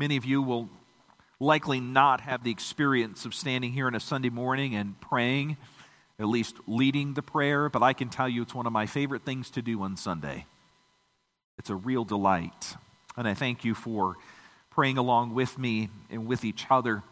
Many 0.00 0.16
of 0.16 0.24
you 0.24 0.40
will 0.40 0.70
likely 1.38 1.78
not 1.78 2.22
have 2.22 2.42
the 2.42 2.50
experience 2.50 3.26
of 3.26 3.34
standing 3.34 3.70
here 3.70 3.86
on 3.86 3.94
a 3.94 4.00
Sunday 4.00 4.30
morning 4.30 4.74
and 4.74 4.98
praying, 4.98 5.58
at 6.18 6.26
least 6.26 6.56
leading 6.66 7.12
the 7.12 7.20
prayer, 7.20 7.68
but 7.68 7.82
I 7.82 7.92
can 7.92 8.08
tell 8.08 8.26
you 8.26 8.40
it's 8.40 8.54
one 8.54 8.66
of 8.66 8.72
my 8.72 8.86
favorite 8.86 9.26
things 9.26 9.50
to 9.50 9.60
do 9.60 9.82
on 9.82 9.98
Sunday. 9.98 10.46
It's 11.58 11.68
a 11.68 11.74
real 11.74 12.06
delight. 12.06 12.76
And 13.14 13.28
I 13.28 13.34
thank 13.34 13.62
you 13.62 13.74
for 13.74 14.16
praying 14.70 14.96
along 14.96 15.34
with 15.34 15.58
me 15.58 15.90
and 16.08 16.26
with 16.26 16.46
each 16.46 16.64
other. 16.70 17.02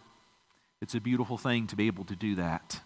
It's 0.81 0.95
a 0.95 1.01
beautiful 1.01 1.37
thing 1.37 1.67
to 1.67 1.77
be 1.77 1.89
able 1.89 2.07
to 2.07 2.17
do 2.17 2.37
that. 2.37 2.81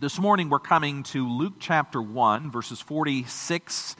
This 0.00 0.18
morning 0.18 0.48
we're 0.48 0.58
coming 0.58 1.02
to 1.02 1.28
Luke 1.28 1.56
chapter 1.60 2.00
1, 2.00 2.50
verses 2.50 2.80
46 2.80 3.94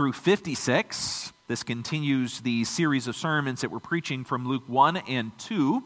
through 0.00 0.14
56. 0.14 1.30
This 1.46 1.62
continues 1.62 2.40
the 2.40 2.64
series 2.64 3.06
of 3.06 3.14
sermons 3.14 3.60
that 3.60 3.70
we're 3.70 3.80
preaching 3.80 4.24
from 4.24 4.48
Luke 4.48 4.62
1 4.66 4.96
and 4.96 5.38
2. 5.38 5.84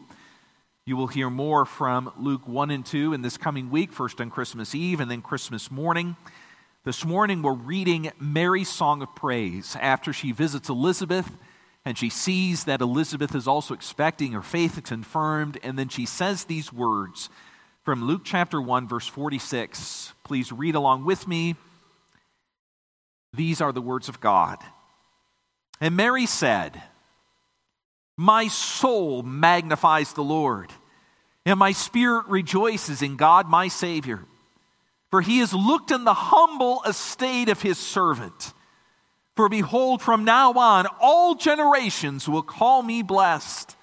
You 0.85 0.95
will 0.95 1.07
hear 1.07 1.29
more 1.29 1.65
from 1.65 2.09
Luke 2.17 2.47
1 2.47 2.71
and 2.71 2.85
2 2.85 3.11
in 3.11 3.23
this 3.23 3.35
coming 3.35 3.69
week, 3.69 3.91
first 3.91 4.21
on 4.21 4.29
Christmas 4.29 4.73
Eve 4.73 5.01
and 5.01 5.11
then 5.11 5.21
Christmas 5.21 5.69
morning. 5.69 6.15
This 6.85 7.03
morning 7.03 7.41
we're 7.41 7.55
reading 7.55 8.09
Mary's 8.17 8.69
song 8.69 9.01
of 9.01 9.13
praise 9.15 9.75
after 9.81 10.13
she 10.13 10.31
visits 10.31 10.69
Elizabeth 10.69 11.29
and 11.83 11.97
she 11.97 12.09
sees 12.09 12.63
that 12.63 12.79
Elizabeth 12.79 13.35
is 13.35 13.49
also 13.49 13.73
expecting 13.73 14.31
her 14.31 14.41
faith 14.41 14.77
is 14.77 14.85
confirmed, 14.85 15.59
and 15.61 15.77
then 15.77 15.89
she 15.89 16.05
says 16.05 16.45
these 16.45 16.71
words 16.71 17.27
from 17.83 18.05
Luke 18.05 18.21
chapter 18.23 18.61
1, 18.61 18.87
verse 18.87 19.07
46. 19.07 20.13
Please 20.23 20.53
read 20.53 20.75
along 20.75 21.03
with 21.03 21.27
me. 21.27 21.55
These 23.35 23.61
are 23.61 23.71
the 23.71 23.81
words 23.81 24.09
of 24.09 24.19
God. 24.19 24.57
And 25.81 25.95
Mary 25.95 26.25
said, 26.25 26.81
My 28.17 28.47
soul 28.47 29.23
magnifies 29.23 30.13
the 30.13 30.23
Lord, 30.23 30.71
and 31.45 31.59
my 31.59 31.73
spirit 31.73 32.27
rejoices 32.27 33.01
in 33.01 33.17
God 33.17 33.49
my 33.49 33.67
Savior. 33.67 34.25
For 35.11 35.21
he 35.21 35.39
has 35.39 35.53
looked 35.53 35.91
in 35.91 36.03
the 36.03 36.13
humble 36.13 36.81
estate 36.83 37.49
of 37.49 37.61
his 37.61 37.77
servant. 37.77 38.53
For 39.35 39.49
behold, 39.49 40.01
from 40.01 40.23
now 40.23 40.53
on, 40.53 40.87
all 40.99 41.35
generations 41.35 42.27
will 42.27 42.41
call 42.41 42.81
me 42.81 43.01
blessed. 43.01 43.75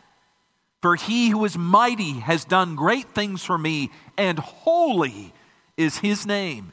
For 0.81 0.97
he 0.97 1.29
who 1.29 1.45
is 1.45 1.57
mighty 1.57 2.15
has 2.15 2.45
done 2.45 2.75
great 2.75 3.15
things 3.15 3.45
for 3.45 3.57
me, 3.57 3.91
and 4.17 4.39
holy 4.39 5.33
is 5.77 5.99
his 5.99 6.27
name. 6.27 6.73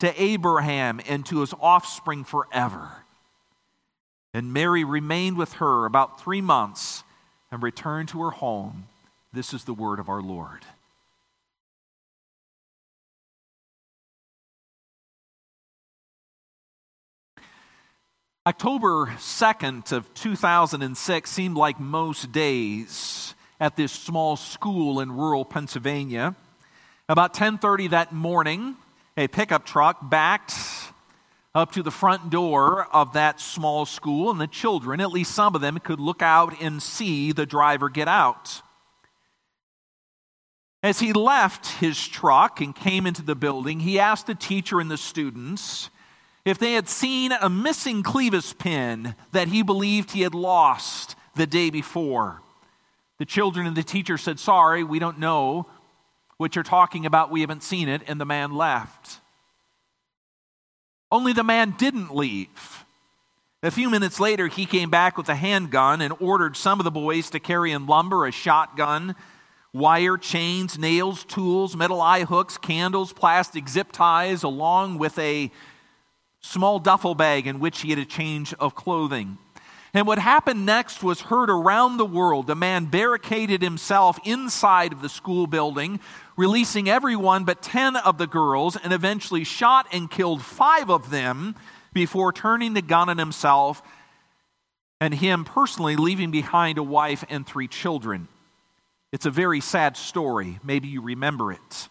to 0.00 0.22
Abraham 0.22 1.00
and 1.08 1.24
to 1.26 1.40
his 1.40 1.54
offspring 1.60 2.24
forever. 2.24 2.90
And 4.34 4.52
Mary 4.52 4.84
remained 4.84 5.38
with 5.38 5.54
her 5.54 5.86
about 5.86 6.20
three 6.20 6.42
months 6.42 7.02
and 7.50 7.62
returned 7.62 8.10
to 8.10 8.22
her 8.22 8.30
home. 8.30 8.88
This 9.32 9.54
is 9.54 9.64
the 9.64 9.74
word 9.74 9.98
of 9.98 10.08
our 10.08 10.20
Lord. 10.20 10.64
October 18.46 19.06
2nd 19.18 19.90
of 19.90 20.12
2006 20.14 21.28
seemed 21.28 21.56
like 21.56 21.80
most 21.80 22.30
days 22.30 23.34
at 23.58 23.74
this 23.74 23.90
small 23.90 24.36
school 24.36 25.00
in 25.00 25.10
rural 25.10 25.44
Pennsylvania. 25.44 26.36
About 27.08 27.34
10:30 27.34 27.88
that 27.88 28.12
morning, 28.12 28.76
a 29.16 29.28
pickup 29.28 29.64
truck 29.64 30.10
backed 30.10 30.54
up 31.54 31.72
to 31.72 31.82
the 31.82 31.90
front 31.90 32.28
door 32.28 32.86
of 32.92 33.14
that 33.14 33.40
small 33.40 33.86
school, 33.86 34.30
and 34.30 34.38
the 34.38 34.46
children, 34.46 35.00
at 35.00 35.10
least 35.10 35.34
some 35.34 35.54
of 35.54 35.62
them, 35.62 35.78
could 35.78 35.98
look 35.98 36.20
out 36.20 36.54
and 36.60 36.82
see 36.82 37.32
the 37.32 37.46
driver 37.46 37.88
get 37.88 38.08
out. 38.08 38.60
As 40.82 41.00
he 41.00 41.12
left 41.14 41.66
his 41.80 42.06
truck 42.06 42.60
and 42.60 42.76
came 42.76 43.06
into 43.06 43.22
the 43.22 43.34
building, 43.34 43.80
he 43.80 43.98
asked 43.98 44.26
the 44.26 44.34
teacher 44.34 44.80
and 44.80 44.90
the 44.90 44.98
students 44.98 45.88
if 46.44 46.58
they 46.58 46.74
had 46.74 46.88
seen 46.88 47.32
a 47.32 47.48
missing 47.48 48.02
clevis 48.02 48.56
pin 48.56 49.16
that 49.32 49.48
he 49.48 49.62
believed 49.62 50.12
he 50.12 50.20
had 50.20 50.34
lost 50.34 51.16
the 51.34 51.46
day 51.46 51.70
before. 51.70 52.42
The 53.18 53.24
children 53.24 53.66
and 53.66 53.74
the 53.74 53.82
teacher 53.82 54.18
said, 54.18 54.38
Sorry, 54.38 54.84
we 54.84 54.98
don't 54.98 55.18
know 55.18 55.66
what 56.38 56.54
you're 56.54 56.64
talking 56.64 57.06
about, 57.06 57.30
we 57.30 57.40
haven't 57.40 57.62
seen 57.62 57.88
it, 57.88 58.02
and 58.06 58.20
the 58.20 58.24
man 58.24 58.52
left. 58.52 59.20
Only 61.10 61.32
the 61.32 61.44
man 61.44 61.74
didn't 61.78 62.14
leave. 62.14 62.84
A 63.62 63.70
few 63.70 63.88
minutes 63.88 64.20
later, 64.20 64.48
he 64.48 64.66
came 64.66 64.90
back 64.90 65.16
with 65.16 65.28
a 65.28 65.34
handgun 65.34 66.00
and 66.00 66.14
ordered 66.20 66.56
some 66.56 66.78
of 66.78 66.84
the 66.84 66.90
boys 66.90 67.30
to 67.30 67.40
carry 67.40 67.72
in 67.72 67.86
lumber, 67.86 68.26
a 68.26 68.32
shotgun, 68.32 69.16
wire, 69.72 70.16
chains, 70.16 70.78
nails, 70.78 71.24
tools, 71.24 71.76
metal 71.76 72.00
eye 72.00 72.24
hooks, 72.24 72.58
candles, 72.58 73.12
plastic 73.12 73.68
zip 73.68 73.92
ties, 73.92 74.42
along 74.42 74.98
with 74.98 75.18
a 75.18 75.50
small 76.40 76.78
duffel 76.78 77.14
bag 77.14 77.46
in 77.46 77.58
which 77.58 77.80
he 77.80 77.90
had 77.90 77.98
a 77.98 78.04
change 78.04 78.52
of 78.54 78.74
clothing. 78.74 79.38
And 79.96 80.06
what 80.06 80.18
happened 80.18 80.66
next 80.66 81.02
was 81.02 81.22
heard 81.22 81.48
around 81.48 81.96
the 81.96 82.04
world. 82.04 82.46
The 82.46 82.54
man 82.54 82.84
barricaded 82.84 83.62
himself 83.62 84.18
inside 84.24 84.92
of 84.92 85.00
the 85.00 85.08
school 85.08 85.46
building, 85.46 86.00
releasing 86.36 86.86
everyone 86.86 87.44
but 87.44 87.62
10 87.62 87.96
of 87.96 88.18
the 88.18 88.26
girls, 88.26 88.76
and 88.76 88.92
eventually 88.92 89.42
shot 89.42 89.86
and 89.92 90.10
killed 90.10 90.42
five 90.42 90.90
of 90.90 91.08
them 91.08 91.54
before 91.94 92.30
turning 92.30 92.74
the 92.74 92.82
gun 92.82 93.08
on 93.08 93.16
himself 93.16 93.80
and 95.00 95.14
him 95.14 95.46
personally 95.46 95.96
leaving 95.96 96.30
behind 96.30 96.76
a 96.76 96.82
wife 96.82 97.24
and 97.30 97.46
three 97.46 97.66
children. 97.66 98.28
It's 99.14 99.24
a 99.24 99.30
very 99.30 99.62
sad 99.62 99.96
story. 99.96 100.60
Maybe 100.62 100.88
you 100.88 101.00
remember 101.00 101.52
it. 101.52 101.88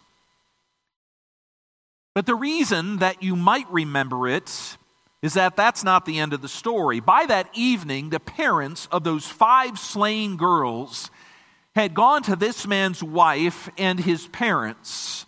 But 2.13 2.27
the 2.27 2.35
reason 2.35 2.97
that 2.97 3.23
you 3.23 3.35
might 3.35 3.67
remember 3.72 4.27
it 4.27 4.77
is 5.25 5.34
that 5.34 5.56
that's 5.56 5.84
not 5.84 6.06
the 6.06 6.19
end 6.19 6.34
of 6.34 6.44
the 6.44 6.47
story. 6.47 7.00
By 7.00 7.25
that 7.25 7.50
evening, 7.56 8.12
the 8.12 8.19
parents 8.19 8.88
of 8.91 9.03
those 9.03 9.25
five 9.25 9.80
slain 9.80 10.38
girls 10.38 11.09
had 11.74 11.96
gone 11.96 12.22
to 12.24 12.36
this 12.36 12.68
man's 12.68 13.02
wife 13.02 13.68
and 13.75 14.00
his 14.00 14.28
parents, 14.28 15.25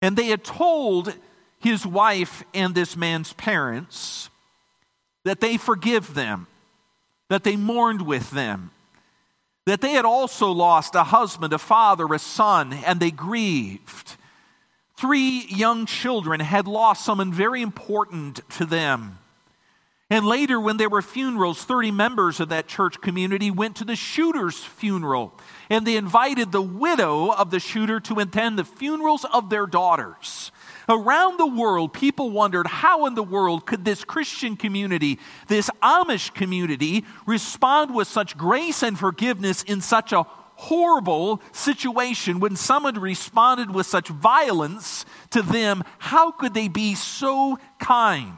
and 0.00 0.16
they 0.16 0.26
had 0.26 0.44
told 0.44 1.12
his 1.58 1.84
wife 1.84 2.44
and 2.54 2.72
this 2.72 2.96
man's 2.96 3.32
parents 3.32 4.30
that 5.24 5.40
they 5.40 5.56
forgive 5.56 6.14
them, 6.14 6.46
that 7.30 7.42
they 7.42 7.56
mourned 7.56 8.02
with 8.02 8.30
them, 8.30 8.70
that 9.66 9.80
they 9.80 9.94
had 9.94 10.04
also 10.04 10.52
lost 10.52 10.94
a 10.94 11.02
husband, 11.02 11.52
a 11.52 11.58
father, 11.58 12.06
a 12.14 12.18
son, 12.20 12.72
and 12.86 13.00
they 13.00 13.10
grieved. 13.10 14.14
Three 14.96 15.46
young 15.48 15.86
children 15.86 16.40
had 16.40 16.66
lost 16.68 17.04
someone 17.04 17.32
very 17.32 17.62
important 17.62 18.40
to 18.50 18.64
them. 18.64 19.18
And 20.10 20.26
later, 20.26 20.60
when 20.60 20.76
there 20.76 20.90
were 20.90 21.02
funerals, 21.02 21.64
30 21.64 21.90
members 21.90 22.38
of 22.38 22.50
that 22.50 22.68
church 22.68 23.00
community 23.00 23.50
went 23.50 23.76
to 23.76 23.84
the 23.84 23.96
shooter's 23.96 24.62
funeral. 24.62 25.32
And 25.70 25.86
they 25.86 25.96
invited 25.96 26.52
the 26.52 26.62
widow 26.62 27.32
of 27.32 27.50
the 27.50 27.58
shooter 27.58 27.98
to 28.00 28.20
attend 28.20 28.58
the 28.58 28.64
funerals 28.64 29.24
of 29.32 29.50
their 29.50 29.66
daughters. 29.66 30.52
Around 30.88 31.38
the 31.38 31.46
world, 31.46 31.94
people 31.94 32.30
wondered 32.30 32.66
how 32.66 33.06
in 33.06 33.14
the 33.14 33.22
world 33.22 33.64
could 33.64 33.84
this 33.84 34.04
Christian 34.04 34.56
community, 34.56 35.18
this 35.48 35.70
Amish 35.82 36.34
community, 36.34 37.04
respond 37.26 37.94
with 37.94 38.06
such 38.06 38.36
grace 38.36 38.82
and 38.82 38.98
forgiveness 38.98 39.62
in 39.62 39.80
such 39.80 40.12
a 40.12 40.26
horrible 40.56 41.40
situation 41.52 42.40
when 42.40 42.56
someone 42.56 42.98
responded 42.98 43.70
with 43.70 43.86
such 43.86 44.08
violence 44.08 45.04
to 45.30 45.42
them? 45.42 45.84
How 45.98 46.30
could 46.30 46.54
they 46.54 46.68
be 46.68 46.94
so 46.94 47.58
kind? 47.78 48.36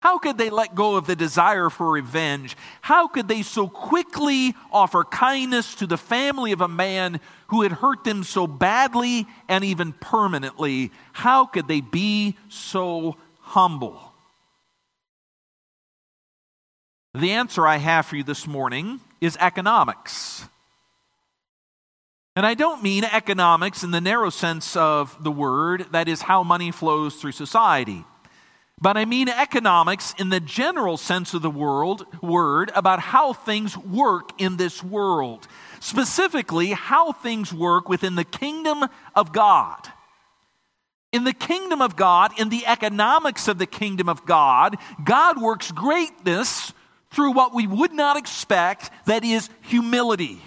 How 0.00 0.18
could 0.18 0.38
they 0.38 0.50
let 0.50 0.74
go 0.74 0.94
of 0.94 1.06
the 1.06 1.16
desire 1.16 1.68
for 1.68 1.90
revenge? 1.90 2.56
How 2.80 3.08
could 3.08 3.26
they 3.26 3.42
so 3.42 3.66
quickly 3.66 4.54
offer 4.70 5.02
kindness 5.02 5.74
to 5.76 5.86
the 5.86 5.96
family 5.96 6.52
of 6.52 6.60
a 6.60 6.68
man 6.68 7.18
who 7.48 7.62
had 7.62 7.72
hurt 7.72 8.04
them 8.04 8.22
so 8.22 8.46
badly 8.46 9.26
and 9.48 9.64
even 9.64 9.92
permanently? 9.92 10.92
How 11.12 11.46
could 11.46 11.66
they 11.66 11.80
be 11.80 12.36
so 12.48 13.16
humble? 13.40 14.12
The 17.14 17.32
answer 17.32 17.66
I 17.66 17.78
have 17.78 18.06
for 18.06 18.16
you 18.16 18.22
this 18.22 18.46
morning 18.46 19.00
is 19.20 19.36
economics. 19.40 20.44
And 22.36 22.44
I 22.44 22.52
don't 22.52 22.82
mean 22.82 23.02
economics 23.02 23.82
in 23.82 23.92
the 23.92 24.00
narrow 24.00 24.28
sense 24.28 24.76
of 24.76 25.16
the 25.24 25.32
word, 25.32 25.86
that 25.92 26.06
is, 26.06 26.20
how 26.20 26.42
money 26.42 26.70
flows 26.70 27.16
through 27.16 27.32
society. 27.32 28.04
But 28.78 28.98
I 28.98 29.06
mean 29.06 29.30
economics 29.30 30.14
in 30.18 30.28
the 30.28 30.38
general 30.38 30.98
sense 30.98 31.32
of 31.32 31.40
the 31.40 31.50
world, 31.50 32.04
word 32.22 32.70
about 32.74 33.00
how 33.00 33.32
things 33.32 33.74
work 33.78 34.38
in 34.38 34.58
this 34.58 34.82
world. 34.82 35.48
Specifically, 35.80 36.72
how 36.72 37.12
things 37.12 37.54
work 37.54 37.88
within 37.88 38.16
the 38.16 38.24
kingdom 38.24 38.84
of 39.14 39.32
God. 39.32 39.88
In 41.12 41.24
the 41.24 41.32
kingdom 41.32 41.80
of 41.80 41.96
God, 41.96 42.38
in 42.38 42.50
the 42.50 42.66
economics 42.66 43.48
of 43.48 43.56
the 43.56 43.66
kingdom 43.66 44.10
of 44.10 44.26
God, 44.26 44.76
God 45.02 45.40
works 45.40 45.72
greatness 45.72 46.74
through 47.10 47.32
what 47.32 47.54
we 47.54 47.66
would 47.66 47.94
not 47.94 48.18
expect, 48.18 48.90
that 49.06 49.24
is, 49.24 49.48
humility. 49.62 50.42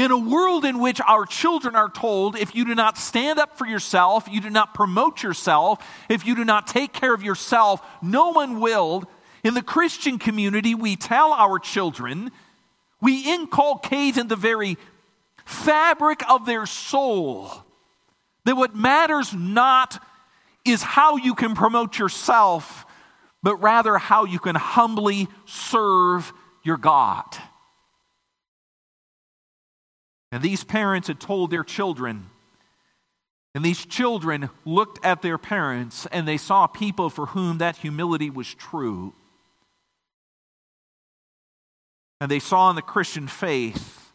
In 0.00 0.10
a 0.10 0.16
world 0.16 0.64
in 0.64 0.78
which 0.78 0.98
our 1.06 1.26
children 1.26 1.76
are 1.76 1.90
told, 1.90 2.34
if 2.34 2.54
you 2.54 2.64
do 2.64 2.74
not 2.74 2.96
stand 2.96 3.38
up 3.38 3.58
for 3.58 3.66
yourself, 3.66 4.26
you 4.30 4.40
do 4.40 4.48
not 4.48 4.72
promote 4.72 5.22
yourself, 5.22 5.86
if 6.08 6.24
you 6.24 6.34
do 6.34 6.42
not 6.42 6.66
take 6.66 6.94
care 6.94 7.12
of 7.12 7.22
yourself, 7.22 7.82
no 8.00 8.30
one 8.30 8.60
will. 8.60 9.04
In 9.44 9.52
the 9.52 9.60
Christian 9.60 10.18
community, 10.18 10.74
we 10.74 10.96
tell 10.96 11.34
our 11.34 11.58
children, 11.58 12.30
we 13.02 13.30
inculcate 13.30 14.16
in 14.16 14.28
the 14.28 14.36
very 14.36 14.78
fabric 15.44 16.22
of 16.30 16.46
their 16.46 16.64
soul 16.64 17.50
that 18.46 18.56
what 18.56 18.74
matters 18.74 19.34
not 19.34 20.02
is 20.64 20.82
how 20.82 21.18
you 21.18 21.34
can 21.34 21.54
promote 21.54 21.98
yourself, 21.98 22.86
but 23.42 23.56
rather 23.56 23.98
how 23.98 24.24
you 24.24 24.38
can 24.38 24.56
humbly 24.56 25.28
serve 25.44 26.32
your 26.62 26.78
God. 26.78 27.26
And 30.32 30.42
these 30.42 30.64
parents 30.64 31.08
had 31.08 31.20
told 31.20 31.50
their 31.50 31.64
children, 31.64 32.30
and 33.54 33.64
these 33.64 33.84
children 33.84 34.48
looked 34.64 35.04
at 35.04 35.22
their 35.22 35.38
parents 35.38 36.06
and 36.12 36.26
they 36.26 36.36
saw 36.36 36.66
people 36.68 37.10
for 37.10 37.26
whom 37.26 37.58
that 37.58 37.76
humility 37.76 38.30
was 38.30 38.54
true. 38.54 39.12
And 42.20 42.30
they 42.30 42.38
saw 42.38 42.70
in 42.70 42.76
the 42.76 42.82
Christian 42.82 43.26
faith 43.26 44.12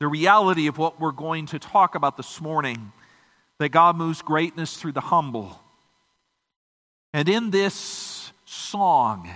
the 0.00 0.08
reality 0.08 0.66
of 0.66 0.78
what 0.78 1.00
we're 1.00 1.12
going 1.12 1.46
to 1.46 1.58
talk 1.58 1.94
about 1.94 2.16
this 2.16 2.40
morning 2.40 2.92
that 3.58 3.68
God 3.68 3.96
moves 3.96 4.20
greatness 4.20 4.76
through 4.76 4.92
the 4.92 5.00
humble. 5.00 5.60
And 7.14 7.28
in 7.28 7.50
this 7.50 8.32
song, 8.44 9.30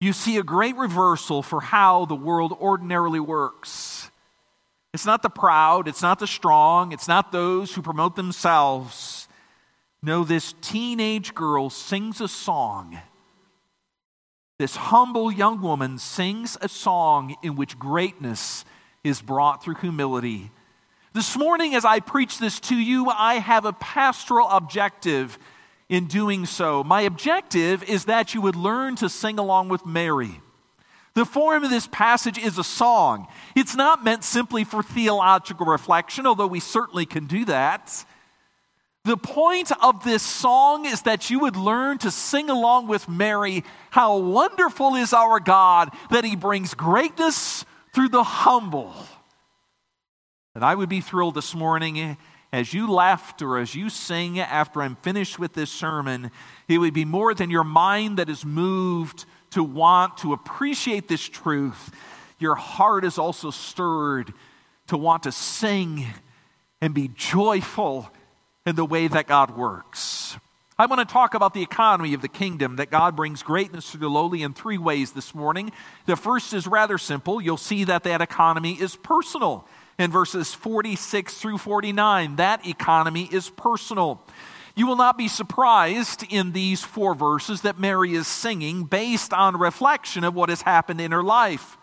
you 0.00 0.12
see 0.12 0.36
a 0.36 0.44
great 0.44 0.76
reversal 0.76 1.42
for 1.42 1.60
how 1.60 2.04
the 2.04 2.14
world 2.14 2.52
ordinarily 2.60 3.20
works. 3.20 4.07
It's 4.94 5.06
not 5.06 5.22
the 5.22 5.30
proud, 5.30 5.86
it's 5.86 6.02
not 6.02 6.18
the 6.18 6.26
strong, 6.26 6.92
it's 6.92 7.08
not 7.08 7.30
those 7.30 7.74
who 7.74 7.82
promote 7.82 8.16
themselves. 8.16 9.28
No, 10.02 10.24
this 10.24 10.54
teenage 10.60 11.34
girl 11.34 11.70
sings 11.70 12.20
a 12.20 12.28
song. 12.28 12.98
This 14.58 14.76
humble 14.76 15.30
young 15.30 15.60
woman 15.60 15.98
sings 15.98 16.56
a 16.60 16.68
song 16.68 17.36
in 17.42 17.54
which 17.54 17.78
greatness 17.78 18.64
is 19.04 19.20
brought 19.20 19.62
through 19.62 19.76
humility. 19.76 20.50
This 21.12 21.36
morning, 21.36 21.74
as 21.74 21.84
I 21.84 22.00
preach 22.00 22.38
this 22.38 22.58
to 22.60 22.76
you, 22.76 23.08
I 23.08 23.34
have 23.34 23.64
a 23.64 23.72
pastoral 23.72 24.48
objective 24.48 25.38
in 25.88 26.06
doing 26.06 26.46
so. 26.46 26.82
My 26.82 27.02
objective 27.02 27.82
is 27.84 28.06
that 28.06 28.34
you 28.34 28.40
would 28.40 28.56
learn 28.56 28.96
to 28.96 29.08
sing 29.08 29.38
along 29.38 29.68
with 29.68 29.86
Mary. 29.86 30.40
The 31.18 31.26
form 31.26 31.64
of 31.64 31.70
this 31.70 31.88
passage 31.88 32.38
is 32.38 32.58
a 32.58 32.62
song. 32.62 33.26
It's 33.56 33.74
not 33.74 34.04
meant 34.04 34.22
simply 34.22 34.62
for 34.62 34.84
theological 34.84 35.66
reflection, 35.66 36.28
although 36.28 36.46
we 36.46 36.60
certainly 36.60 37.06
can 37.06 37.26
do 37.26 37.44
that. 37.46 38.04
The 39.02 39.16
point 39.16 39.72
of 39.82 40.04
this 40.04 40.22
song 40.22 40.86
is 40.86 41.02
that 41.02 41.28
you 41.28 41.40
would 41.40 41.56
learn 41.56 41.98
to 41.98 42.12
sing 42.12 42.50
along 42.50 42.86
with 42.86 43.08
Mary 43.08 43.64
how 43.90 44.18
wonderful 44.18 44.94
is 44.94 45.12
our 45.12 45.40
God 45.40 45.90
that 46.12 46.24
he 46.24 46.36
brings 46.36 46.74
greatness 46.74 47.64
through 47.92 48.10
the 48.10 48.22
humble. 48.22 48.94
And 50.54 50.64
I 50.64 50.76
would 50.76 50.88
be 50.88 51.00
thrilled 51.00 51.34
this 51.34 51.52
morning 51.52 52.16
as 52.52 52.72
you 52.72 52.88
left 52.88 53.42
or 53.42 53.58
as 53.58 53.74
you 53.74 53.90
sing 53.90 54.38
after 54.38 54.82
I'm 54.82 54.94
finished 54.94 55.36
with 55.36 55.52
this 55.52 55.72
sermon, 55.72 56.30
it 56.68 56.78
would 56.78 56.94
be 56.94 57.04
more 57.04 57.34
than 57.34 57.50
your 57.50 57.64
mind 57.64 58.18
that 58.18 58.30
is 58.30 58.44
moved 58.44 59.24
to 59.50 59.62
want 59.62 60.18
to 60.18 60.32
appreciate 60.32 61.08
this 61.08 61.22
truth, 61.22 61.90
your 62.38 62.54
heart 62.54 63.04
is 63.04 63.18
also 63.18 63.50
stirred 63.50 64.32
to 64.88 64.96
want 64.96 65.24
to 65.24 65.32
sing 65.32 66.06
and 66.80 66.94
be 66.94 67.08
joyful 67.08 68.08
in 68.66 68.76
the 68.76 68.84
way 68.84 69.08
that 69.08 69.26
God 69.26 69.56
works. 69.56 70.36
I 70.80 70.86
want 70.86 71.06
to 71.06 71.12
talk 71.12 71.34
about 71.34 71.54
the 71.54 71.62
economy 71.62 72.14
of 72.14 72.22
the 72.22 72.28
kingdom, 72.28 72.76
that 72.76 72.88
God 72.88 73.16
brings 73.16 73.42
greatness 73.42 73.90
to 73.90 73.98
the 73.98 74.08
lowly 74.08 74.42
in 74.42 74.54
three 74.54 74.78
ways 74.78 75.10
this 75.10 75.34
morning. 75.34 75.72
The 76.06 76.14
first 76.14 76.54
is 76.54 76.68
rather 76.68 76.98
simple. 76.98 77.40
You'll 77.40 77.56
see 77.56 77.82
that 77.84 78.04
that 78.04 78.20
economy 78.20 78.74
is 78.74 78.94
personal 78.94 79.66
in 79.98 80.12
verses 80.12 80.54
46 80.54 81.34
through 81.34 81.58
49. 81.58 82.36
That 82.36 82.64
economy 82.64 83.28
is 83.30 83.50
personal. 83.50 84.22
You 84.78 84.86
will 84.86 84.94
not 84.94 85.18
be 85.18 85.26
surprised 85.26 86.24
in 86.30 86.52
these 86.52 86.84
four 86.84 87.16
verses 87.16 87.62
that 87.62 87.80
Mary 87.80 88.14
is 88.14 88.28
singing 88.28 88.84
based 88.84 89.32
on 89.32 89.56
reflection 89.56 90.22
of 90.22 90.36
what 90.36 90.50
has 90.50 90.62
happened 90.62 91.00
in 91.00 91.10
her 91.10 91.24
life. 91.24 91.76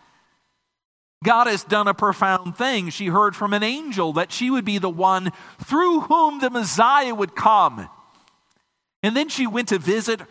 God 1.21 1.47
has 1.47 1.65
done 1.65 1.89
a 1.89 1.93
profound 1.93 2.55
thing. 2.55 2.89
She 2.91 3.07
heard 3.07 3.35
from 3.35 3.51
an 3.51 3.63
angel 3.63 4.13
that 4.13 4.31
she 4.31 4.49
would 4.49 4.63
be 4.63 4.77
the 4.77 4.89
one 4.89 5.33
through 5.61 6.01
whom 6.01 6.39
the 6.39 6.49
Messiah 6.49 7.13
would 7.13 7.35
come. 7.35 7.89
And 9.03 9.13
then 9.13 9.27
she 9.27 9.45
went 9.45 9.67
to 9.69 9.77
visit 9.77 10.21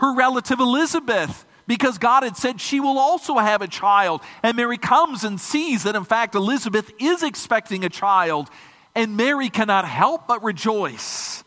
her 0.00 0.14
relative 0.14 0.60
Elizabeth 0.60 1.46
because 1.66 1.96
God 1.96 2.22
had 2.22 2.36
said 2.36 2.60
she 2.60 2.80
will 2.80 2.98
also 2.98 3.38
have 3.38 3.62
a 3.62 3.66
child. 3.66 4.20
And 4.42 4.58
Mary 4.58 4.76
comes 4.76 5.24
and 5.24 5.40
sees 5.40 5.84
that, 5.84 5.96
in 5.96 6.04
fact, 6.04 6.34
Elizabeth 6.34 6.92
is 7.00 7.22
expecting 7.22 7.82
a 7.82 7.88
child. 7.88 8.50
And 8.94 9.16
Mary 9.16 9.48
cannot 9.48 9.86
help 9.86 10.28
but 10.28 10.42
rejoice. 10.42 11.43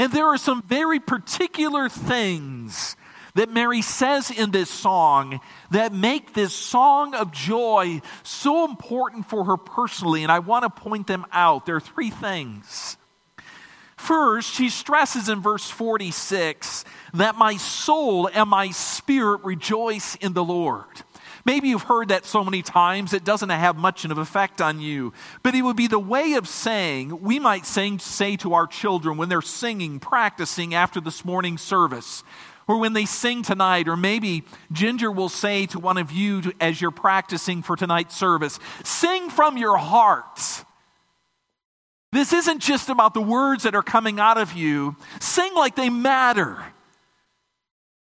And 0.00 0.10
there 0.14 0.28
are 0.28 0.38
some 0.38 0.62
very 0.62 0.98
particular 0.98 1.90
things 1.90 2.96
that 3.34 3.50
Mary 3.50 3.82
says 3.82 4.30
in 4.30 4.50
this 4.50 4.70
song 4.70 5.40
that 5.72 5.92
make 5.92 6.32
this 6.32 6.54
song 6.54 7.14
of 7.14 7.32
joy 7.32 8.00
so 8.22 8.64
important 8.64 9.28
for 9.28 9.44
her 9.44 9.58
personally, 9.58 10.22
and 10.22 10.32
I 10.32 10.38
want 10.38 10.62
to 10.62 10.70
point 10.70 11.06
them 11.06 11.26
out. 11.32 11.66
There 11.66 11.76
are 11.76 11.80
three 11.80 12.08
things. 12.08 12.96
First, 13.98 14.54
she 14.54 14.70
stresses 14.70 15.28
in 15.28 15.42
verse 15.42 15.68
46 15.68 16.86
that 17.12 17.36
my 17.36 17.58
soul 17.58 18.26
and 18.32 18.48
my 18.48 18.70
spirit 18.70 19.44
rejoice 19.44 20.14
in 20.14 20.32
the 20.32 20.42
Lord. 20.42 21.02
Maybe 21.50 21.70
you've 21.70 21.82
heard 21.82 22.10
that 22.10 22.26
so 22.26 22.44
many 22.44 22.62
times 22.62 23.12
it 23.12 23.24
doesn't 23.24 23.48
have 23.48 23.76
much 23.76 24.04
of 24.04 24.12
an 24.12 24.18
effect 24.20 24.60
on 24.60 24.78
you. 24.78 25.12
But 25.42 25.56
it 25.56 25.62
would 25.62 25.74
be 25.74 25.88
the 25.88 25.98
way 25.98 26.34
of 26.34 26.46
saying, 26.46 27.22
we 27.22 27.40
might 27.40 27.66
sing, 27.66 27.98
say 27.98 28.36
to 28.36 28.54
our 28.54 28.68
children 28.68 29.16
when 29.16 29.28
they're 29.28 29.42
singing, 29.42 29.98
practicing 29.98 30.76
after 30.76 31.00
this 31.00 31.24
morning 31.24 31.58
service, 31.58 32.22
or 32.68 32.78
when 32.78 32.92
they 32.92 33.04
sing 33.04 33.42
tonight, 33.42 33.88
or 33.88 33.96
maybe 33.96 34.44
Ginger 34.70 35.10
will 35.10 35.28
say 35.28 35.66
to 35.66 35.80
one 35.80 35.98
of 35.98 36.12
you 36.12 36.40
to, 36.42 36.52
as 36.60 36.80
you're 36.80 36.92
practicing 36.92 37.62
for 37.62 37.74
tonight's 37.74 38.16
service, 38.16 38.60
sing 38.84 39.28
from 39.28 39.56
your 39.56 39.76
heart. 39.76 40.38
This 42.12 42.32
isn't 42.32 42.60
just 42.60 42.88
about 42.88 43.12
the 43.12 43.22
words 43.22 43.64
that 43.64 43.74
are 43.74 43.82
coming 43.82 44.20
out 44.20 44.38
of 44.38 44.52
you, 44.52 44.94
sing 45.18 45.52
like 45.56 45.74
they 45.74 45.90
matter. 45.90 46.64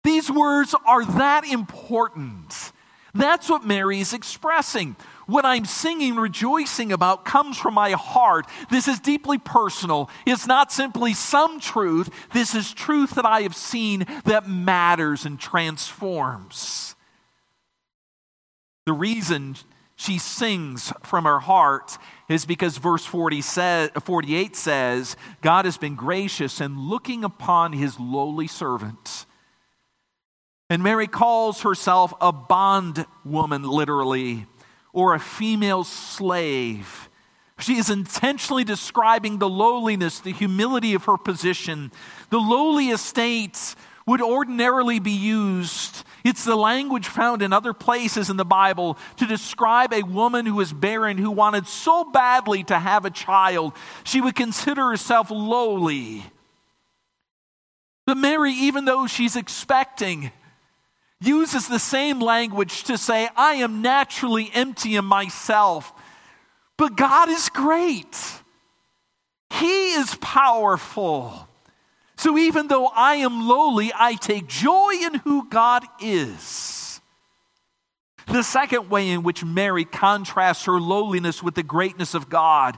These 0.04 0.30
words 0.30 0.76
are 0.86 1.04
that 1.04 1.46
important. 1.46 2.74
That's 3.14 3.50
what 3.50 3.66
Mary 3.66 4.00
is 4.00 4.14
expressing. 4.14 4.96
What 5.26 5.46
I'm 5.46 5.66
singing, 5.66 6.16
rejoicing 6.16 6.92
about, 6.92 7.26
comes 7.26 7.58
from 7.58 7.74
my 7.74 7.92
heart. 7.92 8.48
This 8.70 8.88
is 8.88 9.00
deeply 9.00 9.38
personal. 9.38 10.10
It's 10.26 10.48
not 10.48 10.72
simply 10.72 11.14
some 11.14 11.60
truth. 11.60 12.10
This 12.34 12.56
is 12.56 12.74
truth 12.74 13.12
that 13.12 13.26
I 13.26 13.42
have 13.42 13.56
seen 13.56 14.06
that 14.26 14.50
matters 14.50 15.26
and 15.26 15.40
transforms. 15.40 16.96
The 18.86 18.94
reason 18.94 19.56
she 19.96 20.18
sings 20.18 20.94
from 21.04 21.26
her 21.26 21.40
heart 21.40 21.98
is 22.30 22.46
because 22.46 22.78
verse 22.78 23.06
40 23.06 23.42
says, 23.42 23.90
48 24.02 24.56
says, 24.56 25.18
God 25.42 25.66
has 25.66 25.78
been 25.78 25.96
gracious 25.96 26.62
in 26.62 26.88
looking 26.88 27.24
upon 27.24 27.74
his 27.74 28.00
lowly 28.00 28.48
servant. 28.48 29.26
And 30.70 30.84
Mary 30.84 31.08
calls 31.08 31.62
herself 31.62 32.14
a 32.22 32.32
bondwoman, 32.32 33.64
literally, 33.64 34.46
or 34.94 35.14
a 35.14 35.20
female 35.20 35.84
slave. 35.84 37.10
She 37.60 37.76
is 37.78 37.90
intentionally 37.90 38.64
describing 38.64 39.40
the 39.40 39.50
lowliness, 39.50 40.20
the 40.20 40.32
humility 40.32 40.94
of 40.94 41.06
her 41.06 41.18
position. 41.18 41.92
The 42.30 42.38
lowly 42.38 42.90
estate 42.90 43.76
would 44.06 44.22
ordinarily 44.22 45.00
be 45.00 45.12
used. 45.12 46.04
It's 46.24 46.44
the 46.44 46.56
language 46.56 47.08
found 47.08 47.42
in 47.42 47.54
other 47.54 47.74
places 47.74 48.30
in 48.30 48.38
the 48.38 48.46
Bible 48.46 48.98
to 49.18 49.26
describe 49.26 49.94
a 49.94 50.04
woman 50.04 50.46
who 50.46 50.56
was 50.56 50.74
barren, 50.74 51.18
who 51.18 51.32
wanted 51.32 51.68
so 51.68 52.06
badly 52.06 52.64
to 52.66 52.80
have 52.80 53.06
a 53.06 53.12
child, 53.12 53.74
she 54.04 54.22
would 54.22 54.36
consider 54.36 54.90
herself 54.90 55.30
lowly. 55.30 56.24
But 58.08 58.18
Mary, 58.18 58.54
even 58.54 58.86
though 58.86 59.06
she's 59.06 59.36
expecting, 59.36 60.32
uses 61.22 61.68
the 61.68 61.80
same 61.80 62.20
language 62.20 62.84
to 62.86 62.98
say, 62.98 63.30
I 63.36 63.56
am 63.56 63.82
naturally 63.82 64.50
empty 64.54 64.96
in 64.96 65.06
myself, 65.06 65.92
but 66.78 66.96
God 66.96 67.30
is 67.30 67.50
great. 67.50 68.18
He 69.50 69.94
is 69.94 70.16
powerful. 70.16 71.48
So 72.16 72.38
even 72.38 72.68
though 72.68 72.88
I 72.88 73.16
am 73.16 73.48
lowly, 73.48 73.92
I 73.94 74.16
take 74.16 74.48
joy 74.48 74.92
in 75.02 75.16
who 75.16 75.50
God 75.50 75.84
is. 76.02 77.02
The 78.28 78.44
second 78.44 78.90
way 78.90 79.10
in 79.10 79.24
which 79.24 79.44
Mary 79.44 79.86
contrasts 79.86 80.66
her 80.66 80.80
lowliness 80.80 81.42
with 81.42 81.56
the 81.56 81.64
greatness 81.64 82.14
of 82.14 82.30
God 82.30 82.78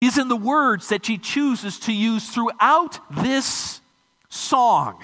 is 0.00 0.18
in 0.18 0.28
the 0.28 0.36
words 0.36 0.88
that 0.90 1.06
she 1.06 1.16
chooses 1.16 1.78
to 1.80 1.92
use 1.92 2.28
throughout 2.28 3.00
this 3.10 3.80
song. 4.28 5.02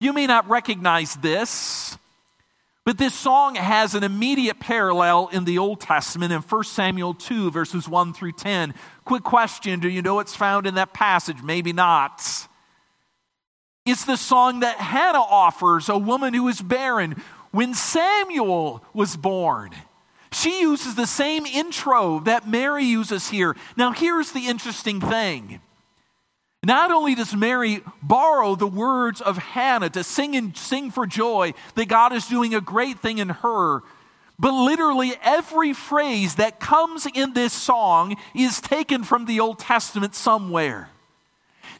You 0.00 0.12
may 0.12 0.26
not 0.26 0.48
recognize 0.48 1.14
this, 1.16 1.96
but 2.84 2.98
this 2.98 3.14
song 3.14 3.54
has 3.54 3.94
an 3.94 4.04
immediate 4.04 4.60
parallel 4.60 5.28
in 5.28 5.44
the 5.44 5.58
Old 5.58 5.80
Testament 5.80 6.32
in 6.32 6.40
1 6.40 6.64
Samuel 6.64 7.14
2, 7.14 7.50
verses 7.50 7.88
1 7.88 8.12
through 8.12 8.32
10. 8.32 8.74
Quick 9.04 9.22
question 9.22 9.80
Do 9.80 9.88
you 9.88 10.02
know 10.02 10.16
what's 10.16 10.36
found 10.36 10.66
in 10.66 10.74
that 10.74 10.92
passage? 10.92 11.42
Maybe 11.42 11.72
not. 11.72 12.22
It's 13.86 14.04
the 14.04 14.16
song 14.16 14.60
that 14.60 14.78
Hannah 14.78 15.18
offers, 15.18 15.88
a 15.88 15.98
woman 15.98 16.34
who 16.34 16.48
is 16.48 16.60
barren, 16.60 17.22
when 17.50 17.74
Samuel 17.74 18.84
was 18.92 19.16
born. 19.16 19.70
She 20.32 20.62
uses 20.62 20.94
the 20.94 21.06
same 21.06 21.46
intro 21.46 22.18
that 22.20 22.48
Mary 22.48 22.84
uses 22.84 23.30
here. 23.30 23.54
Now, 23.76 23.92
here's 23.92 24.32
the 24.32 24.46
interesting 24.48 25.00
thing 25.00 25.60
not 26.64 26.90
only 26.90 27.14
does 27.14 27.34
Mary 27.34 27.82
borrow 28.02 28.54
the 28.54 28.66
words 28.66 29.20
of 29.20 29.38
Hannah 29.38 29.90
to 29.90 30.04
sing 30.04 30.36
and 30.36 30.56
sing 30.56 30.90
for 30.90 31.06
joy 31.06 31.54
that 31.74 31.88
God 31.88 32.12
is 32.12 32.26
doing 32.26 32.54
a 32.54 32.60
great 32.60 33.00
thing 33.00 33.18
in 33.18 33.28
her, 33.28 33.82
but 34.38 34.52
literally 34.52 35.12
every 35.22 35.72
phrase 35.72 36.36
that 36.36 36.60
comes 36.60 37.06
in 37.12 37.34
this 37.34 37.52
song 37.52 38.16
is 38.34 38.60
taken 38.60 39.04
from 39.04 39.26
the 39.26 39.40
Old 39.40 39.58
Testament 39.58 40.14
somewhere. 40.14 40.90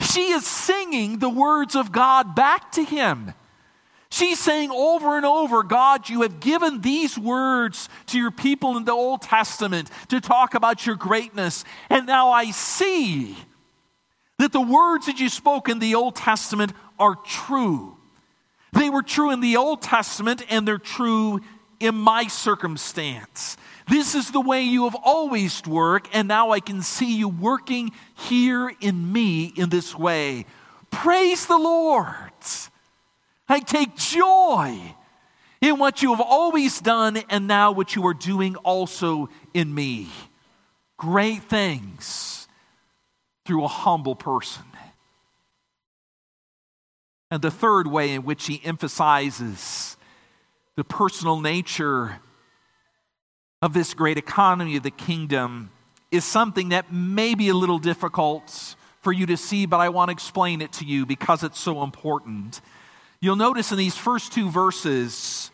She 0.01 0.33
is 0.33 0.47
singing 0.47 1.19
the 1.19 1.31
words 1.31 1.75
of 1.75 1.93
God 1.93 2.35
back 2.35 2.73
to 2.73 2.85
him. 2.85 3.33
She's 4.11 4.39
saying 4.39 4.71
over 4.71 5.17
and 5.17 5.27
over, 5.27 5.65
God, 5.65 6.09
you 6.09 6.23
have 6.23 6.39
given 6.39 6.81
these 6.81 7.19
words 7.19 7.89
to 8.07 8.19
your 8.19 8.31
people 8.31 8.77
in 8.77 8.85
the 8.85 8.93
Old 8.93 9.23
Testament 9.23 9.91
to 10.09 10.21
talk 10.21 10.55
about 10.55 10.87
your 10.87 10.95
greatness. 10.95 11.65
And 11.91 12.07
now 12.07 12.31
I 12.31 12.53
see 12.53 13.37
that 14.45 14.53
the 14.53 14.61
words 14.61 15.07
that 15.07 15.19
you 15.21 15.31
spoke 15.31 15.71
in 15.71 15.79
the 15.79 15.95
Old 15.95 16.15
Testament 16.15 16.75
are 16.99 17.17
true. 17.25 17.97
They 18.75 18.91
were 18.91 19.03
true 19.03 19.31
in 19.31 19.41
the 19.41 19.57
Old 19.57 19.81
Testament 19.81 20.45
and 20.51 20.69
they're 20.69 20.77
true 20.77 21.41
in 21.81 21.95
my 21.95 22.27
circumstance. 22.27 23.57
This 23.89 24.15
is 24.15 24.33
the 24.33 24.43
way 24.43 24.61
you 24.61 24.85
have 24.85 24.97
always 25.03 25.63
worked, 25.67 26.11
and 26.13 26.29
now 26.29 26.51
I 26.51 26.61
can 26.61 26.83
see 26.83 27.17
you 27.17 27.29
working 27.29 27.93
here 28.29 28.71
in 28.83 29.11
me 29.11 29.45
in 29.57 29.71
this 29.71 29.95
way. 29.95 30.45
Praise 30.91 31.47
the 31.47 31.57
Lord. 31.57 32.31
I 33.49 33.61
take 33.61 33.97
joy 33.97 34.79
in 35.63 35.79
what 35.79 36.03
you 36.03 36.11
have 36.11 36.21
always 36.21 36.81
done 36.81 37.17
and 37.31 37.47
now 37.47 37.73
what 37.73 37.97
you 37.97 38.07
are 38.07 38.15
doing 38.15 38.57
also 38.57 39.31
in 39.55 39.75
me. 39.75 40.09
Great 40.99 41.45
things 41.45 42.34
through 43.45 43.65
a 43.65 43.69
humble 43.69 44.15
person. 44.15 44.65
And 47.31 47.43
the 47.43 47.51
third 47.51 47.87
way 47.87 48.13
in 48.13 48.23
which 48.23 48.47
he 48.47 48.61
emphasizes 48.65 49.97
the 50.77 50.85
personal 50.85 51.41
nature 51.41 52.21
of 53.61 53.73
this 53.73 53.95
great 53.95 54.19
economy 54.19 54.77
of 54.77 54.83
the 54.83 54.91
kingdom 54.91 55.71
is 56.11 56.25
something 56.25 56.69
that 56.69 56.93
may 56.93 57.35
be 57.35 57.49
a 57.49 57.55
little 57.55 57.79
difficult 57.79 58.77
for 59.01 59.13
you 59.13 59.27
to 59.27 59.37
see, 59.37 59.67
but 59.67 59.79
I 59.79 59.89
want 59.89 60.09
to 60.09 60.13
explain 60.13 60.63
it 60.63 60.73
to 60.75 60.85
you 60.85 61.07
because 61.07 61.43
it's 61.43 61.59
so 61.59 61.83
important. 61.83 62.61
You'll 63.21 63.37
notice 63.37 63.73
in 63.73 63.79
these 63.79 63.97
first 63.97 64.33
two 64.33 64.51
verses 64.51 65.51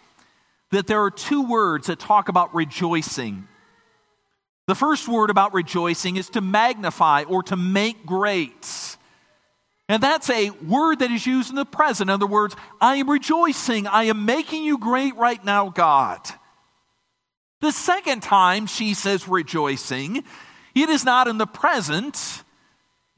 that 0.70 0.86
there 0.86 1.02
are 1.02 1.10
two 1.10 1.42
words 1.42 1.88
that 1.88 1.98
talk 1.98 2.28
about 2.28 2.54
rejoicing. 2.54 3.48
The 4.66 4.74
first 4.74 5.08
word 5.08 5.30
about 5.30 5.54
rejoicing 5.54 6.16
is 6.16 6.30
to 6.30 6.40
magnify 6.40 7.24
or 7.24 7.42
to 7.44 7.56
make 7.56 8.06
great. 8.06 8.96
And 9.88 10.00
that's 10.00 10.30
a 10.30 10.50
word 10.50 11.00
that 11.00 11.10
is 11.10 11.26
used 11.26 11.50
in 11.50 11.56
the 11.56 11.64
present. 11.64 12.08
In 12.08 12.14
other 12.14 12.26
words, 12.26 12.54
I 12.80 12.96
am 12.96 13.10
rejoicing. 13.10 13.88
I 13.88 14.04
am 14.04 14.24
making 14.24 14.62
you 14.62 14.78
great 14.78 15.16
right 15.16 15.44
now, 15.44 15.68
God. 15.68 16.20
The 17.60 17.72
second 17.72 18.22
time 18.22 18.66
she 18.66 18.94
says 18.94 19.26
rejoicing, 19.26 20.24
it 20.74 20.88
is 20.88 21.04
not 21.04 21.26
in 21.26 21.38
the 21.38 21.46
present. 21.46 22.44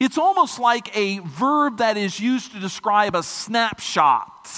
It's 0.00 0.18
almost 0.18 0.58
like 0.58 0.96
a 0.96 1.18
verb 1.18 1.78
that 1.78 1.96
is 1.96 2.18
used 2.18 2.52
to 2.52 2.58
describe 2.58 3.14
a 3.14 3.22
snapshot, 3.22 4.49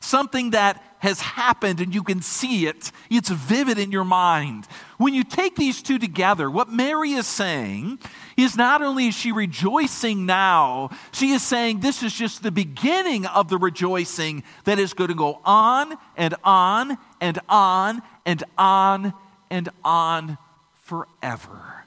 something 0.00 0.50
that 0.50 0.95
has 1.06 1.20
happened 1.20 1.80
and 1.80 1.94
you 1.94 2.02
can 2.02 2.20
see 2.20 2.66
it. 2.66 2.90
It's 3.08 3.28
vivid 3.28 3.78
in 3.78 3.92
your 3.92 4.04
mind. 4.04 4.66
When 4.98 5.14
you 5.14 5.22
take 5.22 5.54
these 5.54 5.80
two 5.80 6.00
together, 6.00 6.50
what 6.50 6.68
Mary 6.68 7.12
is 7.12 7.28
saying 7.28 8.00
is 8.36 8.56
not 8.56 8.82
only 8.82 9.06
is 9.06 9.14
she 9.14 9.30
rejoicing 9.30 10.26
now, 10.26 10.90
she 11.12 11.30
is 11.30 11.42
saying 11.42 11.78
this 11.78 12.02
is 12.02 12.12
just 12.12 12.42
the 12.42 12.50
beginning 12.50 13.24
of 13.24 13.48
the 13.48 13.56
rejoicing 13.56 14.42
that 14.64 14.80
is 14.80 14.94
going 14.94 15.08
to 15.08 15.14
go 15.14 15.40
on 15.44 15.96
and 16.16 16.34
on 16.42 16.98
and 17.20 17.38
on 17.48 18.02
and 18.24 18.42
on 18.58 19.14
and 19.48 19.68
on 19.84 20.38
forever 20.82 21.86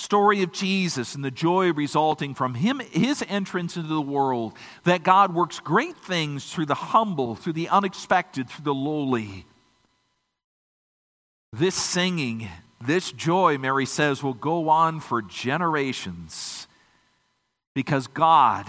story 0.00 0.42
of 0.42 0.50
Jesus 0.50 1.14
and 1.14 1.24
the 1.24 1.30
joy 1.30 1.72
resulting 1.72 2.34
from 2.34 2.54
him 2.54 2.80
his 2.90 3.22
entrance 3.28 3.76
into 3.76 3.88
the 3.88 4.00
world 4.00 4.54
that 4.84 5.02
God 5.02 5.34
works 5.34 5.60
great 5.60 5.96
things 5.96 6.50
through 6.50 6.66
the 6.66 6.74
humble, 6.74 7.34
through 7.34 7.52
the 7.52 7.68
unexpected, 7.68 8.48
through 8.48 8.64
the 8.64 8.74
lowly. 8.74 9.44
This 11.52 11.74
singing, 11.74 12.48
this 12.84 13.12
joy, 13.12 13.58
Mary 13.58 13.86
says, 13.86 14.22
will 14.22 14.34
go 14.34 14.68
on 14.68 15.00
for 15.00 15.20
generations 15.20 16.66
because 17.74 18.06
God 18.06 18.66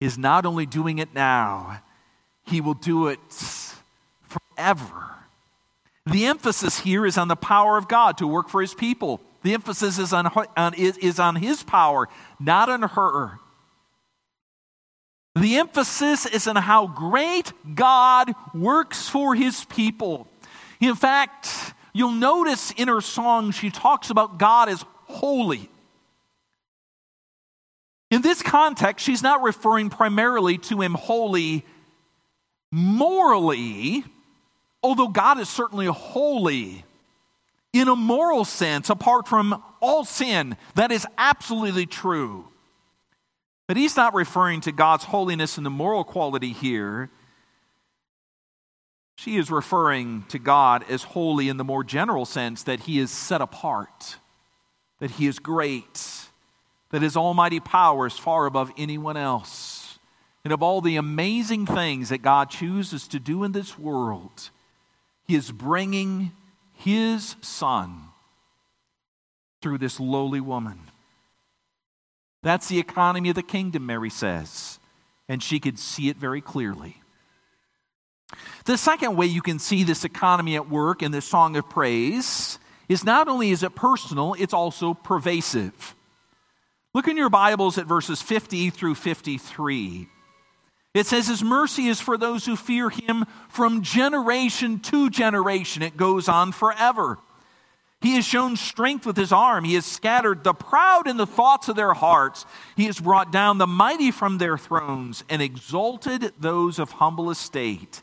is 0.00 0.16
not 0.16 0.46
only 0.46 0.66
doing 0.66 0.98
it 0.98 1.12
now, 1.12 1.82
He 2.44 2.60
will 2.60 2.74
do 2.74 3.08
it 3.08 3.18
forever. 4.22 5.14
The 6.06 6.26
emphasis 6.26 6.78
here 6.78 7.04
is 7.04 7.18
on 7.18 7.28
the 7.28 7.36
power 7.36 7.76
of 7.76 7.88
God 7.88 8.18
to 8.18 8.26
work 8.26 8.48
for 8.48 8.60
His 8.60 8.74
people. 8.74 9.20
The 9.48 9.54
emphasis 9.54 9.98
is 9.98 10.12
on, 10.12 10.26
on, 10.58 10.74
is, 10.74 11.18
on 11.18 11.34
his 11.34 11.62
power, 11.62 12.10
not 12.38 12.68
on 12.68 12.82
her. 12.82 13.38
The 15.36 15.56
emphasis 15.56 16.26
is 16.26 16.46
on 16.46 16.56
how 16.56 16.86
great 16.86 17.54
God 17.74 18.34
works 18.52 19.08
for 19.08 19.34
his 19.34 19.64
people. 19.64 20.26
In 20.80 20.94
fact, 20.94 21.72
you'll 21.94 22.10
notice 22.10 22.72
in 22.72 22.88
her 22.88 23.00
song, 23.00 23.52
she 23.52 23.70
talks 23.70 24.10
about 24.10 24.36
God 24.36 24.68
as 24.68 24.84
holy. 25.06 25.70
In 28.10 28.20
this 28.20 28.42
context, 28.42 29.06
she's 29.06 29.22
not 29.22 29.42
referring 29.42 29.88
primarily 29.88 30.58
to 30.58 30.82
him 30.82 30.92
holy 30.92 31.64
morally, 32.70 34.04
although 34.82 35.08
God 35.08 35.40
is 35.40 35.48
certainly 35.48 35.86
holy 35.86 36.84
in 37.72 37.88
a 37.88 37.96
moral 37.96 38.44
sense, 38.44 38.90
apart 38.90 39.28
from 39.28 39.62
all 39.80 40.04
sin. 40.04 40.56
That 40.74 40.90
is 40.90 41.06
absolutely 41.16 41.86
true. 41.86 42.48
But 43.66 43.76
he's 43.76 43.96
not 43.96 44.14
referring 44.14 44.62
to 44.62 44.72
God's 44.72 45.04
holiness 45.04 45.58
and 45.58 45.66
the 45.66 45.70
moral 45.70 46.04
quality 46.04 46.52
here. 46.52 47.10
She 49.16 49.36
is 49.36 49.50
referring 49.50 50.24
to 50.28 50.38
God 50.38 50.84
as 50.88 51.02
holy 51.02 51.48
in 51.48 51.56
the 51.56 51.64
more 51.64 51.84
general 51.84 52.24
sense 52.24 52.62
that 52.62 52.80
he 52.80 52.98
is 52.98 53.10
set 53.10 53.40
apart, 53.40 54.16
that 55.00 55.10
he 55.12 55.26
is 55.26 55.38
great, 55.38 56.28
that 56.90 57.02
his 57.02 57.16
almighty 57.16 57.60
power 57.60 58.06
is 58.06 58.16
far 58.16 58.46
above 58.46 58.72
anyone 58.78 59.16
else. 59.16 59.98
And 60.44 60.52
of 60.52 60.62
all 60.62 60.80
the 60.80 60.96
amazing 60.96 61.66
things 61.66 62.08
that 62.08 62.22
God 62.22 62.48
chooses 62.48 63.06
to 63.08 63.18
do 63.18 63.44
in 63.44 63.52
this 63.52 63.78
world, 63.78 64.50
he 65.26 65.34
is 65.34 65.50
bringing 65.50 66.32
his 66.78 67.36
son 67.40 68.04
through 69.60 69.78
this 69.78 69.98
lowly 69.98 70.40
woman. 70.40 70.78
That's 72.42 72.68
the 72.68 72.78
economy 72.78 73.30
of 73.30 73.34
the 73.34 73.42
kingdom, 73.42 73.86
Mary 73.86 74.10
says. 74.10 74.78
And 75.28 75.42
she 75.42 75.60
could 75.60 75.78
see 75.78 76.08
it 76.08 76.16
very 76.16 76.40
clearly. 76.40 76.96
The 78.64 78.78
second 78.78 79.16
way 79.16 79.26
you 79.26 79.42
can 79.42 79.58
see 79.58 79.82
this 79.82 80.04
economy 80.04 80.56
at 80.56 80.70
work 80.70 81.02
in 81.02 81.10
this 81.10 81.24
song 81.24 81.56
of 81.56 81.68
praise 81.68 82.58
is 82.88 83.04
not 83.04 83.28
only 83.28 83.50
is 83.50 83.62
it 83.62 83.74
personal, 83.74 84.34
it's 84.38 84.54
also 84.54 84.94
pervasive. 84.94 85.94
Look 86.94 87.08
in 87.08 87.16
your 87.16 87.30
Bibles 87.30 87.76
at 87.76 87.86
verses 87.86 88.22
50 88.22 88.70
through 88.70 88.94
53. 88.94 90.08
It 90.98 91.06
says, 91.06 91.28
His 91.28 91.42
mercy 91.42 91.86
is 91.86 92.00
for 92.00 92.18
those 92.18 92.44
who 92.44 92.56
fear 92.56 92.90
Him 92.90 93.24
from 93.48 93.82
generation 93.82 94.80
to 94.80 95.10
generation. 95.10 95.82
It 95.82 95.96
goes 95.96 96.28
on 96.28 96.52
forever. 96.52 97.18
He 98.00 98.14
has 98.14 98.24
shown 98.24 98.56
strength 98.56 99.06
with 99.06 99.16
his 99.16 99.32
arm. 99.32 99.64
He 99.64 99.74
has 99.74 99.84
scattered 99.84 100.44
the 100.44 100.54
proud 100.54 101.08
in 101.08 101.16
the 101.16 101.26
thoughts 101.26 101.68
of 101.68 101.74
their 101.74 101.94
hearts. 101.94 102.46
He 102.76 102.86
has 102.86 103.00
brought 103.00 103.32
down 103.32 103.58
the 103.58 103.66
mighty 103.66 104.12
from 104.12 104.38
their 104.38 104.56
thrones 104.56 105.24
and 105.28 105.42
exalted 105.42 106.32
those 106.38 106.78
of 106.78 106.92
humble 106.92 107.28
estate. 107.28 108.02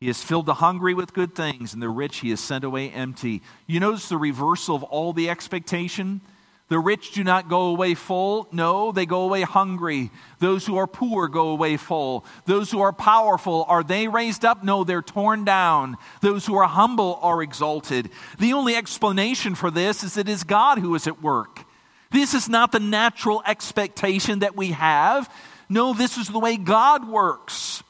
He 0.00 0.06
has 0.06 0.22
filled 0.22 0.46
the 0.46 0.54
hungry 0.54 0.94
with 0.94 1.12
good 1.12 1.34
things, 1.34 1.74
and 1.74 1.82
the 1.82 1.88
rich 1.88 2.18
he 2.18 2.30
has 2.30 2.40
sent 2.40 2.64
away 2.64 2.90
empty. 2.90 3.42
You 3.66 3.78
notice 3.78 4.08
the 4.08 4.16
reversal 4.16 4.74
of 4.74 4.82
all 4.84 5.12
the 5.12 5.28
expectation? 5.28 6.22
The 6.68 6.78
rich 6.78 7.12
do 7.12 7.22
not 7.22 7.50
go 7.50 7.66
away 7.66 7.94
full. 7.94 8.48
No, 8.50 8.90
they 8.90 9.04
go 9.04 9.22
away 9.22 9.42
hungry. 9.42 10.10
Those 10.38 10.64
who 10.64 10.78
are 10.78 10.86
poor 10.86 11.28
go 11.28 11.48
away 11.48 11.76
full. 11.76 12.24
Those 12.46 12.70
who 12.70 12.80
are 12.80 12.92
powerful, 12.92 13.66
are 13.68 13.82
they 13.82 14.08
raised 14.08 14.44
up? 14.46 14.64
No, 14.64 14.82
they're 14.82 15.02
torn 15.02 15.44
down. 15.44 15.98
Those 16.22 16.46
who 16.46 16.56
are 16.56 16.66
humble 16.66 17.18
are 17.20 17.42
exalted. 17.42 18.10
The 18.38 18.54
only 18.54 18.76
explanation 18.76 19.54
for 19.54 19.70
this 19.70 20.02
is 20.02 20.16
it 20.16 20.28
is 20.28 20.42
God 20.42 20.78
who 20.78 20.94
is 20.94 21.06
at 21.06 21.22
work. 21.22 21.64
This 22.10 22.32
is 22.32 22.48
not 22.48 22.72
the 22.72 22.80
natural 22.80 23.42
expectation 23.44 24.38
that 24.38 24.56
we 24.56 24.70
have. 24.70 25.30
No, 25.68 25.92
this 25.92 26.16
is 26.16 26.28
the 26.28 26.38
way 26.38 26.56
God 26.56 27.06
works. 27.06 27.82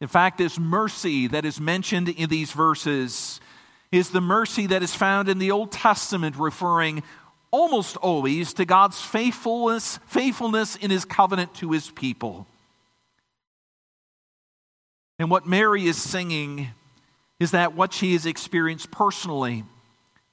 In 0.00 0.08
fact, 0.08 0.38
this 0.38 0.58
mercy 0.58 1.26
that 1.26 1.44
is 1.44 1.60
mentioned 1.60 2.08
in 2.08 2.30
these 2.30 2.52
verses 2.52 3.40
is 3.92 4.10
the 4.10 4.20
mercy 4.20 4.66
that 4.68 4.82
is 4.82 4.94
found 4.94 5.28
in 5.28 5.38
the 5.38 5.50
Old 5.50 5.72
Testament, 5.72 6.36
referring 6.36 7.02
almost 7.50 7.96
always 7.96 8.52
to 8.54 8.64
God's 8.64 9.00
faithfulness, 9.00 9.98
faithfulness 10.06 10.76
in 10.76 10.90
his 10.90 11.04
covenant 11.04 11.54
to 11.54 11.72
his 11.72 11.90
people. 11.90 12.46
And 15.18 15.30
what 15.30 15.46
Mary 15.46 15.86
is 15.86 15.96
singing 15.96 16.68
is 17.38 17.50
that 17.50 17.74
what 17.74 17.92
she 17.92 18.12
has 18.12 18.26
experienced 18.26 18.90
personally, 18.90 19.64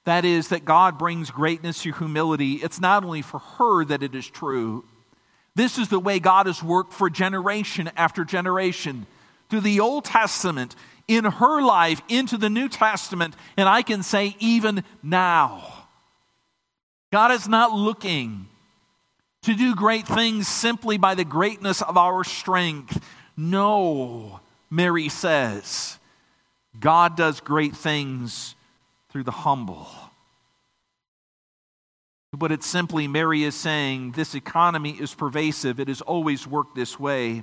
that 0.04 0.24
is, 0.24 0.48
that 0.48 0.64
God 0.64 0.98
brings 0.98 1.30
greatness 1.30 1.82
through 1.82 1.92
humility, 1.92 2.54
it's 2.54 2.80
not 2.80 3.04
only 3.04 3.22
for 3.22 3.38
her 3.38 3.84
that 3.84 4.02
it 4.02 4.14
is 4.14 4.26
true. 4.26 4.84
This 5.54 5.76
is 5.76 5.88
the 5.88 5.98
way 5.98 6.20
God 6.20 6.46
has 6.46 6.62
worked 6.62 6.92
for 6.92 7.10
generation 7.10 7.90
after 7.96 8.24
generation 8.24 9.06
through 9.48 9.60
the 9.60 9.80
Old 9.80 10.04
Testament, 10.04 10.76
in 11.08 11.24
her 11.24 11.62
life, 11.62 12.02
into 12.08 12.36
the 12.36 12.50
New 12.50 12.68
Testament, 12.68 13.34
and 13.56 13.66
I 13.66 13.82
can 13.82 14.02
say 14.02 14.36
even 14.38 14.84
now. 15.02 15.77
God 17.10 17.32
is 17.32 17.48
not 17.48 17.72
looking 17.72 18.46
to 19.42 19.54
do 19.54 19.74
great 19.74 20.06
things 20.06 20.46
simply 20.46 20.98
by 20.98 21.14
the 21.14 21.24
greatness 21.24 21.80
of 21.80 21.96
our 21.96 22.24
strength. 22.24 23.02
No, 23.36 24.40
Mary 24.70 25.08
says, 25.08 25.98
God 26.78 27.16
does 27.16 27.40
great 27.40 27.74
things 27.74 28.54
through 29.10 29.24
the 29.24 29.30
humble. 29.30 29.88
But 32.32 32.52
it's 32.52 32.66
simply, 32.66 33.08
Mary 33.08 33.42
is 33.44 33.54
saying, 33.54 34.12
this 34.12 34.34
economy 34.34 34.90
is 34.90 35.14
pervasive. 35.14 35.80
It 35.80 35.88
has 35.88 36.02
always 36.02 36.46
worked 36.46 36.74
this 36.74 37.00
way 37.00 37.42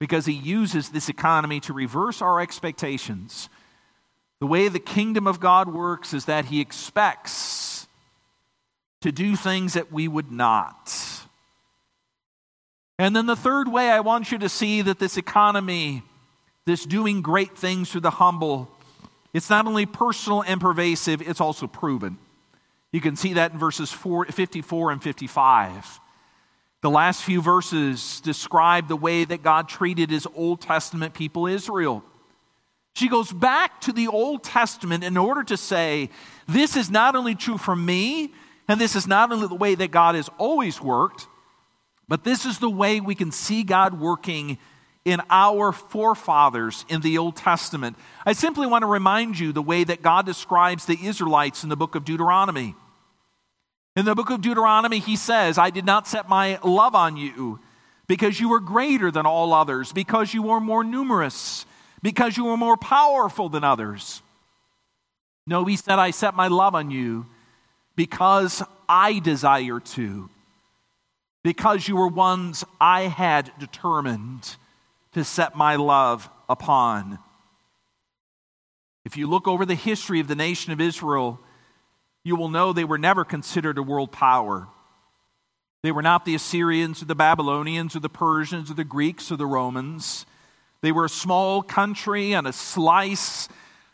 because 0.00 0.26
he 0.26 0.32
uses 0.32 0.88
this 0.88 1.08
economy 1.08 1.60
to 1.60 1.72
reverse 1.74 2.22
our 2.22 2.40
expectations. 2.40 3.50
The 4.40 4.46
way 4.46 4.68
the 4.68 4.78
kingdom 4.78 5.26
of 5.26 5.38
God 5.38 5.72
works 5.72 6.14
is 6.14 6.24
that 6.24 6.46
he 6.46 6.60
expects 6.60 7.73
to 9.04 9.12
do 9.12 9.36
things 9.36 9.74
that 9.74 9.92
we 9.92 10.08
would 10.08 10.32
not. 10.32 10.90
And 12.98 13.14
then 13.14 13.26
the 13.26 13.36
third 13.36 13.68
way 13.68 13.90
I 13.90 14.00
want 14.00 14.32
you 14.32 14.38
to 14.38 14.48
see 14.48 14.80
that 14.80 14.98
this 14.98 15.18
economy, 15.18 16.02
this 16.64 16.86
doing 16.86 17.20
great 17.20 17.54
things 17.54 17.90
for 17.90 18.00
the 18.00 18.08
humble, 18.08 18.70
it's 19.34 19.50
not 19.50 19.66
only 19.66 19.84
personal 19.84 20.40
and 20.40 20.58
pervasive, 20.58 21.20
it's 21.20 21.42
also 21.42 21.66
proven. 21.66 22.16
You 22.92 23.02
can 23.02 23.14
see 23.14 23.34
that 23.34 23.52
in 23.52 23.58
verses 23.58 23.92
4, 23.92 24.24
54 24.24 24.92
and 24.92 25.02
55. 25.02 26.00
The 26.80 26.88
last 26.90 27.24
few 27.24 27.42
verses 27.42 28.22
describe 28.22 28.88
the 28.88 28.96
way 28.96 29.26
that 29.26 29.42
God 29.42 29.68
treated 29.68 30.08
his 30.08 30.26
Old 30.34 30.62
Testament 30.62 31.12
people, 31.12 31.46
Israel. 31.46 32.02
She 32.94 33.10
goes 33.10 33.30
back 33.30 33.82
to 33.82 33.92
the 33.92 34.08
Old 34.08 34.42
Testament 34.42 35.04
in 35.04 35.18
order 35.18 35.44
to 35.44 35.58
say, 35.58 36.08
This 36.48 36.74
is 36.74 36.90
not 36.90 37.14
only 37.14 37.34
true 37.34 37.58
for 37.58 37.76
me, 37.76 38.32
and 38.68 38.80
this 38.80 38.96
is 38.96 39.06
not 39.06 39.30
only 39.30 39.48
the 39.48 39.54
way 39.54 39.74
that 39.74 39.90
God 39.90 40.14
has 40.14 40.30
always 40.38 40.80
worked, 40.80 41.26
but 42.08 42.24
this 42.24 42.44
is 42.44 42.58
the 42.58 42.70
way 42.70 43.00
we 43.00 43.14
can 43.14 43.32
see 43.32 43.62
God 43.62 43.98
working 43.98 44.58
in 45.04 45.20
our 45.28 45.70
forefathers 45.72 46.84
in 46.88 47.02
the 47.02 47.18
Old 47.18 47.36
Testament. 47.36 47.96
I 48.24 48.32
simply 48.32 48.66
want 48.66 48.82
to 48.82 48.86
remind 48.86 49.38
you 49.38 49.52
the 49.52 49.62
way 49.62 49.84
that 49.84 50.02
God 50.02 50.24
describes 50.24 50.86
the 50.86 50.98
Israelites 51.02 51.62
in 51.62 51.68
the 51.68 51.76
book 51.76 51.94
of 51.94 52.04
Deuteronomy. 52.04 52.74
In 53.96 54.06
the 54.06 54.14
book 54.14 54.30
of 54.30 54.40
Deuteronomy, 54.40 54.98
he 54.98 55.16
says, 55.16 55.58
I 55.58 55.70
did 55.70 55.84
not 55.84 56.08
set 56.08 56.28
my 56.28 56.58
love 56.64 56.94
on 56.94 57.16
you 57.16 57.60
because 58.06 58.40
you 58.40 58.48
were 58.48 58.60
greater 58.60 59.10
than 59.10 59.26
all 59.26 59.52
others, 59.52 59.92
because 59.92 60.34
you 60.34 60.42
were 60.42 60.60
more 60.60 60.84
numerous, 60.84 61.64
because 62.02 62.36
you 62.36 62.44
were 62.44 62.56
more 62.56 62.76
powerful 62.76 63.48
than 63.48 63.62
others. 63.62 64.22
No, 65.46 65.64
he 65.64 65.76
said, 65.76 65.98
I 65.98 66.10
set 66.10 66.34
my 66.34 66.48
love 66.48 66.74
on 66.74 66.90
you 66.90 67.26
because 67.96 68.62
I 68.88 69.18
desire 69.18 69.80
to, 69.80 70.28
because 71.42 71.86
you 71.88 71.96
were 71.96 72.08
ones 72.08 72.64
I 72.80 73.02
had 73.02 73.52
determined 73.58 74.56
to 75.12 75.24
set 75.24 75.56
my 75.56 75.76
love 75.76 76.28
upon. 76.48 77.18
If 79.04 79.16
you 79.16 79.26
look 79.26 79.46
over 79.46 79.64
the 79.64 79.74
history 79.74 80.20
of 80.20 80.28
the 80.28 80.34
nation 80.34 80.72
of 80.72 80.80
Israel, 80.80 81.38
you 82.24 82.36
will 82.36 82.48
know 82.48 82.72
they 82.72 82.84
were 82.84 82.98
never 82.98 83.24
considered 83.24 83.78
a 83.78 83.82
world 83.82 84.10
power. 84.10 84.66
They 85.82 85.92
were 85.92 86.02
not 86.02 86.24
the 86.24 86.34
Assyrians 86.34 87.02
or 87.02 87.04
the 87.04 87.14
Babylonians 87.14 87.94
or 87.94 88.00
the 88.00 88.08
Persians 88.08 88.70
or 88.70 88.74
the 88.74 88.84
Greeks 88.84 89.30
or 89.30 89.36
the 89.36 89.46
Romans. 89.46 90.24
They 90.80 90.92
were 90.92 91.04
a 91.04 91.10
small 91.10 91.62
country 91.62 92.34
on 92.34 92.46
a 92.46 92.52
slice 92.52 93.48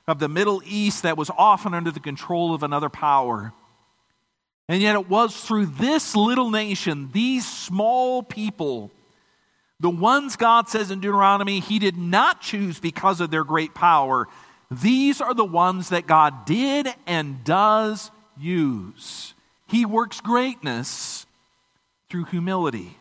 of 0.06 0.20
the 0.20 0.28
Middle 0.28 0.62
East 0.64 1.02
that 1.02 1.16
was 1.16 1.30
often 1.36 1.74
under 1.74 1.90
the 1.90 2.00
control 2.00 2.54
of 2.54 2.62
another 2.62 2.88
power. 2.88 3.52
And 4.70 4.80
yet, 4.80 4.94
it 4.94 5.08
was 5.08 5.34
through 5.34 5.66
this 5.66 6.14
little 6.14 6.48
nation, 6.48 7.10
these 7.10 7.44
small 7.44 8.22
people, 8.22 8.92
the 9.80 9.90
ones 9.90 10.36
God 10.36 10.68
says 10.68 10.92
in 10.92 11.00
Deuteronomy 11.00 11.58
He 11.58 11.80
did 11.80 11.96
not 11.96 12.40
choose 12.40 12.78
because 12.78 13.20
of 13.20 13.32
their 13.32 13.42
great 13.42 13.74
power. 13.74 14.28
These 14.70 15.20
are 15.20 15.34
the 15.34 15.44
ones 15.44 15.88
that 15.88 16.06
God 16.06 16.44
did 16.46 16.86
and 17.04 17.42
does 17.42 18.12
use. 18.38 19.34
He 19.66 19.84
works 19.84 20.20
greatness 20.20 21.26
through 22.08 22.26
humility. 22.26 22.96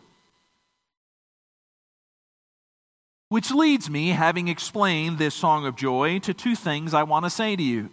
Which 3.28 3.52
leads 3.52 3.88
me, 3.88 4.08
having 4.08 4.48
explained 4.48 5.18
this 5.18 5.36
song 5.36 5.66
of 5.66 5.76
joy, 5.76 6.18
to 6.18 6.34
two 6.34 6.56
things 6.56 6.94
I 6.94 7.04
want 7.04 7.26
to 7.26 7.30
say 7.30 7.54
to 7.54 7.62
you. 7.62 7.90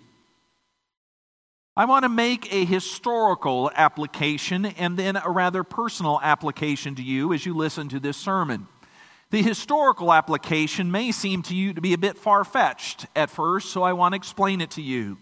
I 1.78 1.86
want 1.86 2.06
to 2.06 2.10
make 2.10 2.52
a 2.52 2.66
historical 2.66 3.70
application 3.76 4.66
and 4.66 4.98
then 4.98 5.16
a 5.16 5.30
rather 5.30 5.64
personal 5.64 6.20
application 6.24 6.96
to 6.96 7.04
you 7.04 7.34
as 7.34 7.46
you 7.46 7.54
listen 7.54 7.88
to 7.90 8.00
this 8.00 8.18
sermon. 8.18 8.68
The 9.30 9.44
historical 9.44 10.12
application 10.12 10.90
may 10.90 11.12
seem 11.12 11.44
to 11.44 11.56
you 11.56 11.76
to 11.76 11.82
be 11.82 11.94
a 11.94 11.98
bit 12.00 12.18
far 12.18 12.44
fetched 12.44 13.06
at 13.16 13.30
first, 13.30 13.70
so 13.70 13.84
I 13.84 13.94
want 13.94 14.14
to 14.14 14.16
explain 14.16 14.60
it 14.60 14.72
to 14.72 14.82
you. 14.82 15.20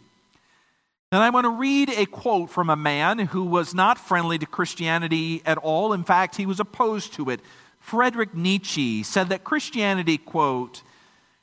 And 1.12 1.22
I 1.22 1.30
want 1.30 1.44
to 1.44 1.50
read 1.50 1.89
a 1.89 2.06
quote 2.06 2.50
from 2.50 2.70
a 2.70 2.78
man 2.78 3.20
who 3.20 3.44
was 3.44 3.74
not 3.74 3.98
friendly 3.98 4.38
to 4.38 4.46
Christianity 4.46 5.41
at 5.46 5.58
all. 5.58 5.91
In 5.91 6.06
fact, 6.06 6.38
he 6.38 6.46
was 6.46 6.62
opposed 6.62 7.12
to 7.15 7.30
it. 7.32 7.41
Friedrich 7.82 8.34
Nietzsche 8.34 9.04
said 9.04 9.28
that 9.28 9.44
Christianity, 9.44 10.18
quote, 10.18 10.84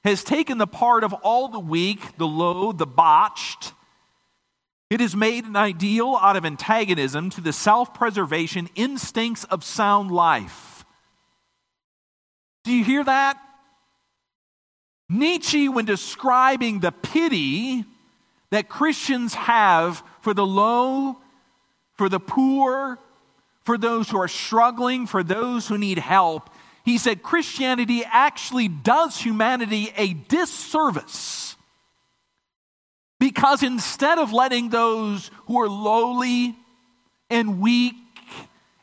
has 0.05 0.25
taken 0.25 0.57
the 0.57 0.66
part 0.66 1.05
of 1.05 1.12
all 1.12 1.48
the 1.48 1.61
weak, 1.61 2.16
the 2.16 2.27
low, 2.27 2.72
the 2.72 2.87
botched, 2.87 3.75
it 4.92 5.00
has 5.00 5.16
made 5.16 5.46
an 5.46 5.57
ideal 5.57 6.18
out 6.20 6.37
of 6.37 6.44
antagonism 6.44 7.31
to 7.31 7.40
the 7.40 7.52
self 7.52 7.94
preservation 7.94 8.68
instincts 8.74 9.44
of 9.44 9.64
sound 9.64 10.11
life. 10.11 10.85
Do 12.64 12.72
you 12.72 12.85
hear 12.85 13.02
that? 13.02 13.38
Nietzsche, 15.09 15.68
when 15.68 15.85
describing 15.85 16.81
the 16.81 16.92
pity 16.92 17.85
that 18.50 18.68
Christians 18.68 19.35
have 19.35 20.02
for 20.20 20.35
the 20.35 20.46
low, 20.46 21.16
for 21.94 22.09
the 22.09 22.20
poor, 22.20 22.98
for 23.64 23.78
those 23.78 24.11
who 24.11 24.18
are 24.18 24.28
struggling, 24.28 25.07
for 25.07 25.22
those 25.22 25.68
who 25.68 25.78
need 25.78 25.98
help, 25.98 26.50
he 26.85 26.98
said 26.98 27.22
Christianity 27.22 28.05
actually 28.05 28.68
does 28.68 29.18
humanity 29.18 29.92
a 29.96 30.12
disservice. 30.12 31.52
Because 33.22 33.62
instead 33.62 34.18
of 34.18 34.32
letting 34.32 34.70
those 34.70 35.30
who 35.46 35.61
are 35.61 35.68
lowly 35.68 36.56
and 37.30 37.61
weak 37.61 37.94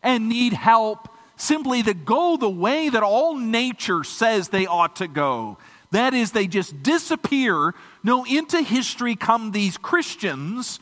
and 0.01 0.29
need 0.29 0.53
help 0.53 1.09
simply 1.35 1.83
to 1.83 1.93
go 1.93 2.37
the 2.37 2.49
way 2.49 2.87
that 2.87 3.03
all 3.03 3.35
nature 3.35 4.05
says 4.05 4.47
they 4.47 4.65
ought 4.65 4.95
to 4.95 5.09
go, 5.09 5.57
that 5.91 6.13
is, 6.13 6.31
they 6.31 6.47
just 6.47 6.81
disappear. 6.81 7.73
No, 8.01 8.23
into 8.23 8.61
history 8.61 9.17
come 9.17 9.51
these 9.51 9.77
Christians 9.77 10.79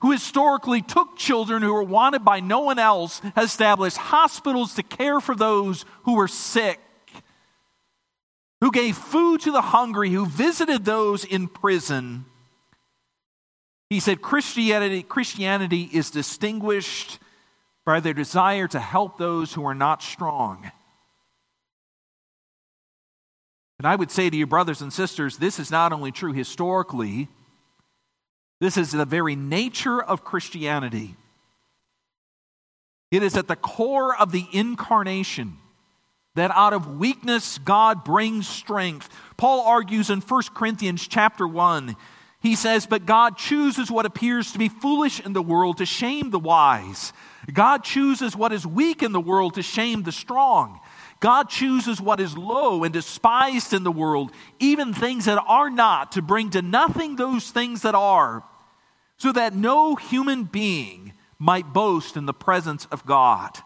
who 0.00 0.10
historically 0.10 0.82
took 0.82 1.16
children 1.16 1.62
who 1.62 1.74
were 1.74 1.84
wanted 1.84 2.24
by 2.24 2.40
no 2.40 2.58
one 2.58 2.80
else, 2.80 3.22
established 3.36 3.98
hospitals 3.98 4.74
to 4.74 4.82
care 4.82 5.20
for 5.20 5.36
those 5.36 5.84
who 6.02 6.16
were 6.16 6.26
sick, 6.26 6.80
who 8.60 8.72
gave 8.72 8.96
food 8.96 9.42
to 9.42 9.52
the 9.52 9.62
hungry, 9.62 10.10
who 10.10 10.26
visited 10.26 10.84
those 10.84 11.24
in 11.24 11.46
prison. 11.46 12.24
He 13.88 14.00
said 14.00 14.20
Christianity, 14.20 15.02
Christianity 15.02 15.88
is 15.92 16.10
distinguished 16.10 17.18
by 17.84 18.00
their 18.00 18.14
desire 18.14 18.66
to 18.68 18.80
help 18.80 19.16
those 19.16 19.52
who 19.54 19.64
are 19.64 19.74
not 19.74 20.02
strong. 20.02 20.70
And 23.78 23.86
I 23.86 23.94
would 23.94 24.10
say 24.10 24.28
to 24.28 24.36
you, 24.36 24.46
brothers 24.46 24.80
and 24.80 24.92
sisters, 24.92 25.36
this 25.36 25.58
is 25.58 25.70
not 25.70 25.92
only 25.92 26.10
true 26.10 26.32
historically, 26.32 27.28
this 28.60 28.76
is 28.76 28.90
the 28.90 29.04
very 29.04 29.36
nature 29.36 30.02
of 30.02 30.24
Christianity. 30.24 31.14
It 33.10 33.22
is 33.22 33.36
at 33.36 33.48
the 33.48 33.56
core 33.56 34.16
of 34.16 34.32
the 34.32 34.46
incarnation 34.52 35.58
that 36.34 36.50
out 36.50 36.72
of 36.72 36.98
weakness 36.98 37.58
God 37.58 38.02
brings 38.02 38.48
strength. 38.48 39.08
Paul 39.36 39.66
argues 39.66 40.10
in 40.10 40.20
1 40.20 40.42
Corinthians 40.54 41.06
chapter 41.06 41.46
1. 41.46 41.96
He 42.46 42.54
says, 42.54 42.86
But 42.86 43.06
God 43.06 43.36
chooses 43.36 43.90
what 43.90 44.06
appears 44.06 44.52
to 44.52 44.58
be 44.60 44.68
foolish 44.68 45.18
in 45.18 45.32
the 45.32 45.42
world 45.42 45.78
to 45.78 45.84
shame 45.84 46.30
the 46.30 46.38
wise. 46.38 47.12
God 47.52 47.82
chooses 47.82 48.36
what 48.36 48.52
is 48.52 48.64
weak 48.64 49.02
in 49.02 49.10
the 49.10 49.20
world 49.20 49.54
to 49.54 49.62
shame 49.62 50.04
the 50.04 50.12
strong. 50.12 50.78
God 51.18 51.48
chooses 51.48 52.00
what 52.00 52.20
is 52.20 52.38
low 52.38 52.84
and 52.84 52.92
despised 52.92 53.72
in 53.72 53.82
the 53.82 53.90
world, 53.90 54.30
even 54.60 54.94
things 54.94 55.24
that 55.24 55.42
are 55.44 55.70
not, 55.70 56.12
to 56.12 56.22
bring 56.22 56.50
to 56.50 56.62
nothing 56.62 57.16
those 57.16 57.50
things 57.50 57.82
that 57.82 57.96
are, 57.96 58.44
so 59.16 59.32
that 59.32 59.56
no 59.56 59.96
human 59.96 60.44
being 60.44 61.14
might 61.40 61.72
boast 61.72 62.16
in 62.16 62.26
the 62.26 62.32
presence 62.32 62.86
of 62.92 63.04
God. 63.04 63.58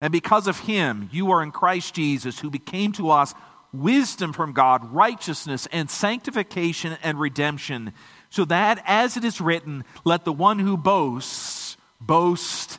And 0.00 0.10
because 0.10 0.48
of 0.48 0.58
him, 0.58 1.08
you 1.12 1.30
are 1.30 1.44
in 1.44 1.52
Christ 1.52 1.94
Jesus, 1.94 2.40
who 2.40 2.50
became 2.50 2.90
to 2.94 3.10
us 3.10 3.32
wisdom 3.72 4.32
from 4.32 4.52
God, 4.52 4.92
righteousness 4.92 5.66
and 5.72 5.90
sanctification 5.90 6.96
and 7.02 7.20
redemption, 7.20 7.92
so 8.30 8.44
that, 8.46 8.82
as 8.86 9.16
it 9.16 9.24
is 9.24 9.40
written, 9.40 9.84
let 10.04 10.24
the 10.24 10.32
one 10.32 10.58
who 10.58 10.76
boasts 10.76 11.76
boast 12.00 12.78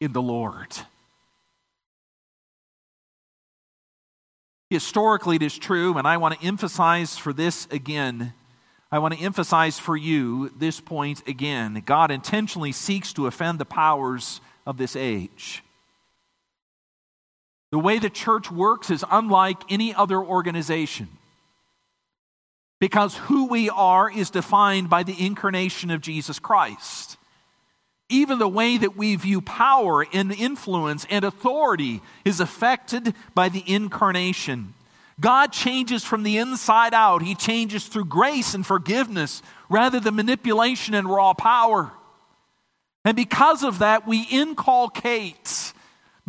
in 0.00 0.12
the 0.12 0.22
Lord. 0.22 0.68
Historically, 4.70 5.36
it 5.36 5.42
is 5.42 5.58
true, 5.58 5.98
and 5.98 6.06
I 6.06 6.16
want 6.16 6.38
to 6.38 6.46
emphasize 6.46 7.16
for 7.16 7.32
this 7.32 7.66
again. 7.70 8.32
I 8.92 9.00
want 9.00 9.14
to 9.14 9.20
emphasize 9.20 9.78
for 9.78 9.96
you 9.96 10.50
this 10.56 10.80
point 10.80 11.26
again. 11.28 11.82
God 11.84 12.10
intentionally 12.10 12.72
seeks 12.72 13.12
to 13.14 13.26
offend 13.26 13.58
the 13.58 13.64
powers 13.64 14.40
of 14.66 14.76
this 14.76 14.96
age. 14.96 15.62
The 17.70 17.78
way 17.78 17.98
the 17.98 18.10
church 18.10 18.50
works 18.50 18.90
is 18.90 19.04
unlike 19.10 19.58
any 19.68 19.94
other 19.94 20.18
organization 20.18 21.08
because 22.80 23.14
who 23.16 23.46
we 23.46 23.68
are 23.70 24.10
is 24.10 24.30
defined 24.30 24.88
by 24.88 25.02
the 25.02 25.24
incarnation 25.24 25.90
of 25.90 26.00
Jesus 26.00 26.38
Christ. 26.38 27.18
Even 28.08 28.38
the 28.38 28.48
way 28.48 28.76
that 28.78 28.96
we 28.96 29.14
view 29.14 29.40
power 29.40 30.04
and 30.12 30.32
influence 30.32 31.06
and 31.10 31.24
authority 31.24 32.00
is 32.24 32.40
affected 32.40 33.14
by 33.34 33.48
the 33.48 33.62
incarnation. 33.66 34.74
God 35.20 35.52
changes 35.52 36.02
from 36.02 36.22
the 36.22 36.38
inside 36.38 36.94
out. 36.94 37.22
He 37.22 37.34
changes 37.34 37.86
through 37.86 38.06
grace 38.06 38.54
and 38.54 38.66
forgiveness 38.66 39.42
rather 39.68 40.00
than 40.00 40.16
manipulation 40.16 40.94
and 40.94 41.08
raw 41.08 41.34
power. 41.34 41.92
And 43.04 43.14
because 43.14 43.62
of 43.62 43.80
that, 43.80 44.08
we 44.08 44.22
inculcate, 44.30 45.72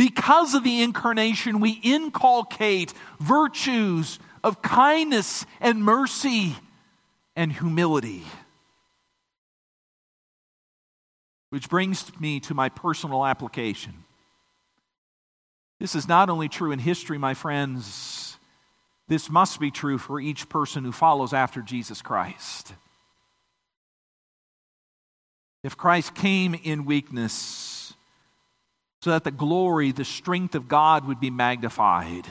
because 0.02 0.56
of 0.56 0.64
the 0.64 0.82
incarnation, 0.82 1.60
we 1.60 1.80
inculcate 1.84 2.92
virtues 3.20 4.18
of 4.44 4.60
kindness 4.64 5.46
and 5.60 5.84
mercy 5.84 6.56
and 7.36 7.54
humility. 7.54 8.24
Which 11.52 11.70
brings 11.70 12.20
me 12.20 12.40
to 12.40 12.56
my 12.56 12.70
personal 12.70 13.24
application. 13.24 13.94
This 15.80 15.94
is 15.94 16.08
not 16.08 16.32
only 16.32 16.50
true 16.50 16.72
in 16.72 16.80
history, 16.80 17.20
my 17.20 17.36
friends, 17.36 18.40
this 19.08 19.30
must 19.30 19.60
be 19.60 19.70
true 19.70 20.00
for 20.00 20.20
each 20.20 20.50
person 20.50 20.84
who 20.84 20.92
follows 20.92 21.32
after 21.32 21.62
Jesus 21.62 22.02
Christ. 22.02 22.74
If 25.64 25.78
Christ 25.78 26.16
came 26.16 26.56
in 26.56 26.86
weakness 26.86 27.81
so 29.02 29.10
that 29.10 29.24
the 29.24 29.32
glory, 29.32 29.92
the 29.92 30.06
strength 30.06 30.56
of 30.56 30.68
God 30.68 31.08
would 31.08 31.20
be 31.20 31.30
magnified, 31.30 32.26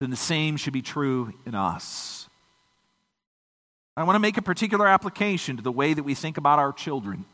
then 0.00 0.10
the 0.10 0.16
same 0.16 0.56
should 0.56 0.72
be 0.72 0.82
true 0.82 1.32
in 1.46 1.54
us. 1.54 2.28
I 3.96 4.02
want 4.02 4.16
to 4.16 4.20
make 4.20 4.36
a 4.36 4.42
particular 4.42 4.88
application 4.88 5.56
to 5.56 5.62
the 5.62 5.70
way 5.70 5.94
that 5.94 6.02
we 6.02 6.14
think 6.14 6.36
about 6.36 6.58
our 6.58 6.72
children 6.72 7.24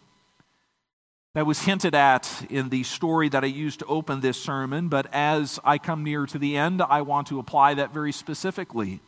that 1.35 1.47
was 1.47 1.63
hinted 1.63 1.95
at 1.95 2.45
in 2.51 2.69
the 2.69 2.83
story 2.83 3.29
that 3.31 3.45
I 3.45 3.47
used 3.47 3.79
to 3.79 3.87
open 3.87 4.21
this 4.21 4.41
sermon, 4.41 4.89
but 4.89 5.07
as 5.13 5.59
I 5.65 5.79
come 5.79 6.03
near 6.03 6.27
to 6.27 6.39
the 6.39 6.57
end, 6.57 6.83
I 6.83 7.03
want 7.03 7.29
to 7.29 7.39
apply 7.39 7.75
that 7.75 7.95
very 7.95 8.13
specifically. 8.13 9.01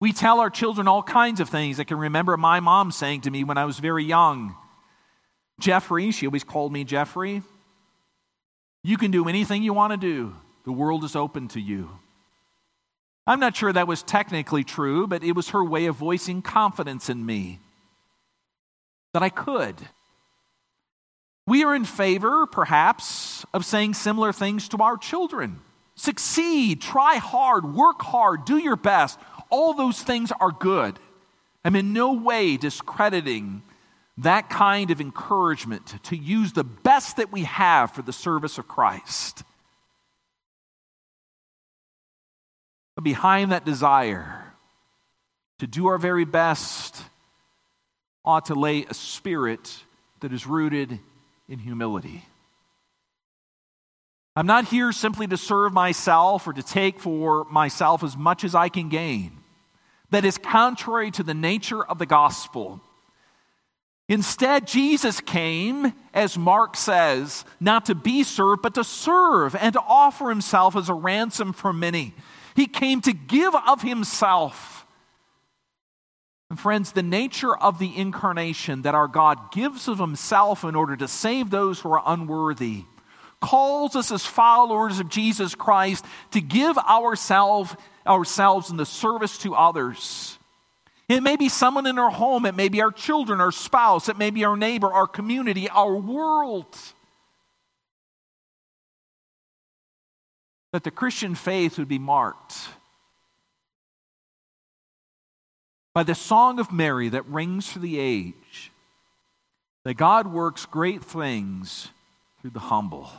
We 0.00 0.12
tell 0.12 0.40
our 0.40 0.50
children 0.50 0.88
all 0.88 1.02
kinds 1.02 1.40
of 1.40 1.50
things. 1.50 1.78
I 1.78 1.84
can 1.84 1.98
remember 1.98 2.36
my 2.38 2.58
mom 2.58 2.90
saying 2.90 3.20
to 3.22 3.30
me 3.30 3.44
when 3.44 3.58
I 3.58 3.66
was 3.66 3.78
very 3.78 4.02
young, 4.02 4.56
Jeffrey, 5.60 6.10
she 6.10 6.26
always 6.26 6.44
called 6.44 6.72
me 6.72 6.84
Jeffrey, 6.84 7.42
you 8.82 8.96
can 8.96 9.10
do 9.10 9.28
anything 9.28 9.62
you 9.62 9.72
want 9.72 9.92
to 9.92 9.96
do. 9.96 10.34
The 10.64 10.72
world 10.72 11.04
is 11.04 11.14
open 11.14 11.48
to 11.48 11.60
you. 11.60 11.90
I'm 13.26 13.40
not 13.40 13.56
sure 13.56 13.72
that 13.72 13.86
was 13.86 14.02
technically 14.02 14.64
true, 14.64 15.06
but 15.06 15.22
it 15.22 15.32
was 15.32 15.50
her 15.50 15.64
way 15.64 15.86
of 15.86 15.96
voicing 15.96 16.42
confidence 16.42 17.08
in 17.08 17.24
me 17.24 17.60
that 19.12 19.22
I 19.22 19.28
could. 19.28 19.76
We 21.46 21.64
are 21.64 21.74
in 21.74 21.84
favor, 21.84 22.46
perhaps, 22.46 23.44
of 23.52 23.64
saying 23.64 23.94
similar 23.94 24.32
things 24.32 24.68
to 24.68 24.78
our 24.78 24.96
children. 24.96 25.60
Succeed, 25.94 26.80
try 26.80 27.16
hard, 27.16 27.74
work 27.74 28.00
hard, 28.02 28.44
do 28.44 28.56
your 28.58 28.76
best. 28.76 29.18
All 29.50 29.74
those 29.74 30.02
things 30.02 30.32
are 30.40 30.52
good. 30.52 30.98
I'm 31.64 31.76
in 31.76 31.92
no 31.92 32.14
way 32.14 32.56
discrediting 32.56 33.62
that 34.22 34.50
kind 34.50 34.90
of 34.90 35.00
encouragement 35.00 35.94
to 36.04 36.16
use 36.16 36.52
the 36.52 36.64
best 36.64 37.16
that 37.16 37.32
we 37.32 37.44
have 37.44 37.92
for 37.92 38.02
the 38.02 38.12
service 38.12 38.58
of 38.58 38.66
Christ. 38.66 39.42
But 42.96 43.04
behind 43.04 43.52
that 43.52 43.64
desire 43.64 44.52
to 45.58 45.66
do 45.66 45.86
our 45.86 45.98
very 45.98 46.24
best 46.24 47.02
ought 48.24 48.46
to 48.46 48.54
lay 48.54 48.84
a 48.84 48.94
spirit 48.94 49.78
that 50.20 50.32
is 50.32 50.46
rooted 50.46 50.98
in 51.48 51.58
humility. 51.58 52.24
I'm 54.36 54.46
not 54.46 54.66
here 54.66 54.92
simply 54.92 55.26
to 55.26 55.36
serve 55.36 55.72
myself 55.72 56.46
or 56.46 56.52
to 56.52 56.62
take 56.62 57.00
for 57.00 57.44
myself 57.50 58.04
as 58.04 58.16
much 58.16 58.44
as 58.44 58.54
I 58.54 58.68
can 58.68 58.88
gain. 58.88 59.32
That 60.10 60.24
is 60.24 60.38
contrary 60.38 61.10
to 61.12 61.22
the 61.22 61.34
nature 61.34 61.82
of 61.82 61.98
the 61.98 62.06
gospel. 62.06 62.80
Instead, 64.10 64.66
Jesus 64.66 65.20
came, 65.20 65.94
as 66.12 66.36
Mark 66.36 66.76
says, 66.76 67.46
not 67.60 67.86
to 67.86 67.94
be 67.94 68.22
served, 68.22 68.60
but 68.60 68.74
to 68.74 68.84
serve 68.84 69.56
and 69.56 69.72
to 69.72 69.80
offer 69.80 70.28
himself 70.28 70.76
as 70.76 70.90
a 70.90 70.94
ransom 70.94 71.54
for 71.54 71.72
many. 71.72 72.12
He 72.54 72.66
came 72.66 73.00
to 73.02 73.14
give 73.14 73.54
of 73.54 73.80
himself 73.80 74.80
and 76.50 76.58
friends, 76.58 76.90
the 76.90 77.02
nature 77.02 77.56
of 77.56 77.78
the 77.78 77.96
incarnation 77.96 78.82
that 78.82 78.96
our 78.96 79.06
God 79.06 79.52
gives 79.52 79.86
of 79.86 80.00
himself 80.00 80.64
in 80.64 80.74
order 80.74 80.96
to 80.96 81.06
save 81.06 81.48
those 81.48 81.78
who 81.78 81.92
are 81.92 82.02
unworthy 82.04 82.82
calls 83.40 83.94
us 83.94 84.10
as 84.10 84.26
followers 84.26 84.98
of 84.98 85.08
Jesus 85.08 85.54
Christ 85.54 86.04
to 86.32 86.40
give 86.40 86.76
ourselves 86.76 87.74
ourselves 88.04 88.68
in 88.70 88.76
the 88.76 88.84
service 88.84 89.38
to 89.38 89.54
others. 89.54 90.39
It 91.10 91.24
may 91.24 91.34
be 91.34 91.48
someone 91.48 91.88
in 91.88 91.98
our 91.98 92.10
home, 92.10 92.46
it 92.46 92.54
may 92.54 92.68
be 92.68 92.80
our 92.80 92.92
children, 92.92 93.40
our 93.40 93.50
spouse, 93.50 94.08
it 94.08 94.16
may 94.16 94.30
be 94.30 94.44
our 94.44 94.56
neighbor, 94.56 94.86
our 94.86 95.08
community, 95.08 95.68
our 95.68 95.96
world. 95.96 96.78
That 100.72 100.84
the 100.84 100.92
Christian 100.92 101.34
faith 101.34 101.78
would 101.78 101.88
be 101.88 101.98
marked 101.98 102.58
by 105.94 106.04
the 106.04 106.14
song 106.14 106.60
of 106.60 106.72
Mary 106.72 107.08
that 107.08 107.26
rings 107.26 107.72
through 107.72 107.82
the 107.82 107.98
age, 107.98 108.70
that 109.84 109.94
God 109.94 110.28
works 110.28 110.64
great 110.64 111.02
things 111.02 111.88
through 112.40 112.50
the 112.50 112.60
humble. 112.60 113.10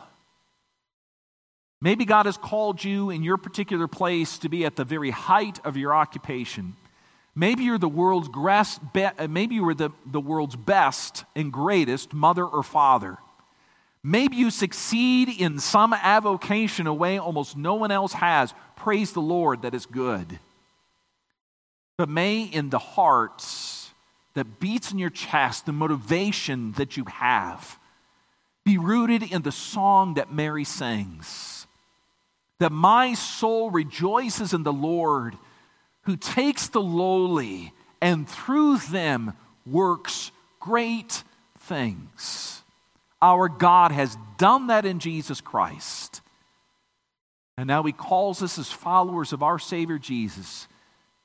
Maybe 1.81 2.05
God 2.05 2.25
has 2.25 2.37
called 2.37 2.85
you 2.85 3.09
in 3.09 3.21
your 3.21 3.35
particular 3.35 3.89
place 3.89 4.37
to 4.37 4.47
be 4.47 4.63
at 4.63 4.77
the 4.77 4.85
very 4.85 5.09
height 5.09 5.59
of 5.65 5.75
your 5.75 5.93
occupation. 5.93 6.77
Maybe 7.35 7.63
you're 7.63 7.77
the 7.77 7.87
world's 7.87 8.29
uh, 8.35 9.27
maybe 9.29 9.55
you 9.55 9.63
were 9.63 9.73
the, 9.73 9.91
the 10.05 10.19
world's 10.19 10.55
best 10.55 11.23
and 11.35 11.51
greatest 11.51 12.13
mother 12.13 12.45
or 12.45 12.63
father. 12.63 13.17
Maybe 14.03 14.35
you 14.35 14.49
succeed 14.49 15.29
in 15.29 15.59
some 15.59 15.93
avocation 15.93 16.87
a 16.87 16.93
way 16.93 17.19
almost 17.19 17.55
no 17.55 17.75
one 17.75 17.91
else 17.91 18.13
has. 18.13 18.53
Praise 18.75 19.13
the 19.13 19.21
Lord, 19.21 19.61
that 19.61 19.75
is 19.75 19.85
good. 19.85 20.39
But 21.97 22.09
may 22.09 22.43
in 22.43 22.69
the 22.69 22.79
heart 22.79 23.45
that 24.33 24.59
beats 24.59 24.91
in 24.91 24.97
your 24.97 25.09
chest, 25.09 25.65
the 25.65 25.71
motivation 25.71 26.71
that 26.73 26.97
you 26.97 27.05
have, 27.05 27.77
be 28.65 28.77
rooted 28.77 29.23
in 29.23 29.41
the 29.43 29.51
song 29.51 30.15
that 30.15 30.33
Mary 30.33 30.63
sings. 30.63 31.67
That 32.59 32.71
my 32.71 33.13
soul 33.13 33.71
rejoices 33.71 34.53
in 34.53 34.63
the 34.63 34.73
Lord 34.73 35.37
who 36.03 36.15
takes 36.15 36.67
the 36.67 36.81
lowly 36.81 37.73
and 38.01 38.27
through 38.27 38.77
them 38.77 39.33
works 39.65 40.31
great 40.59 41.23
things. 41.59 42.63
Our 43.21 43.47
God 43.47 43.91
has 43.91 44.17
done 44.37 44.67
that 44.67 44.85
in 44.85 44.99
Jesus 44.99 45.41
Christ. 45.41 46.21
And 47.57 47.67
now 47.67 47.83
he 47.83 47.91
calls 47.91 48.41
us 48.41 48.57
as 48.57 48.71
followers 48.71 49.33
of 49.33 49.43
our 49.43 49.59
Savior 49.59 49.99
Jesus 49.99 50.67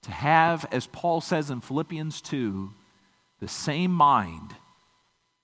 to 0.02 0.10
have, 0.10 0.66
as 0.70 0.86
Paul 0.86 1.20
says 1.20 1.50
in 1.50 1.60
Philippians 1.60 2.20
2, 2.20 2.70
the 3.40 3.48
same 3.48 3.90
mind 3.90 4.54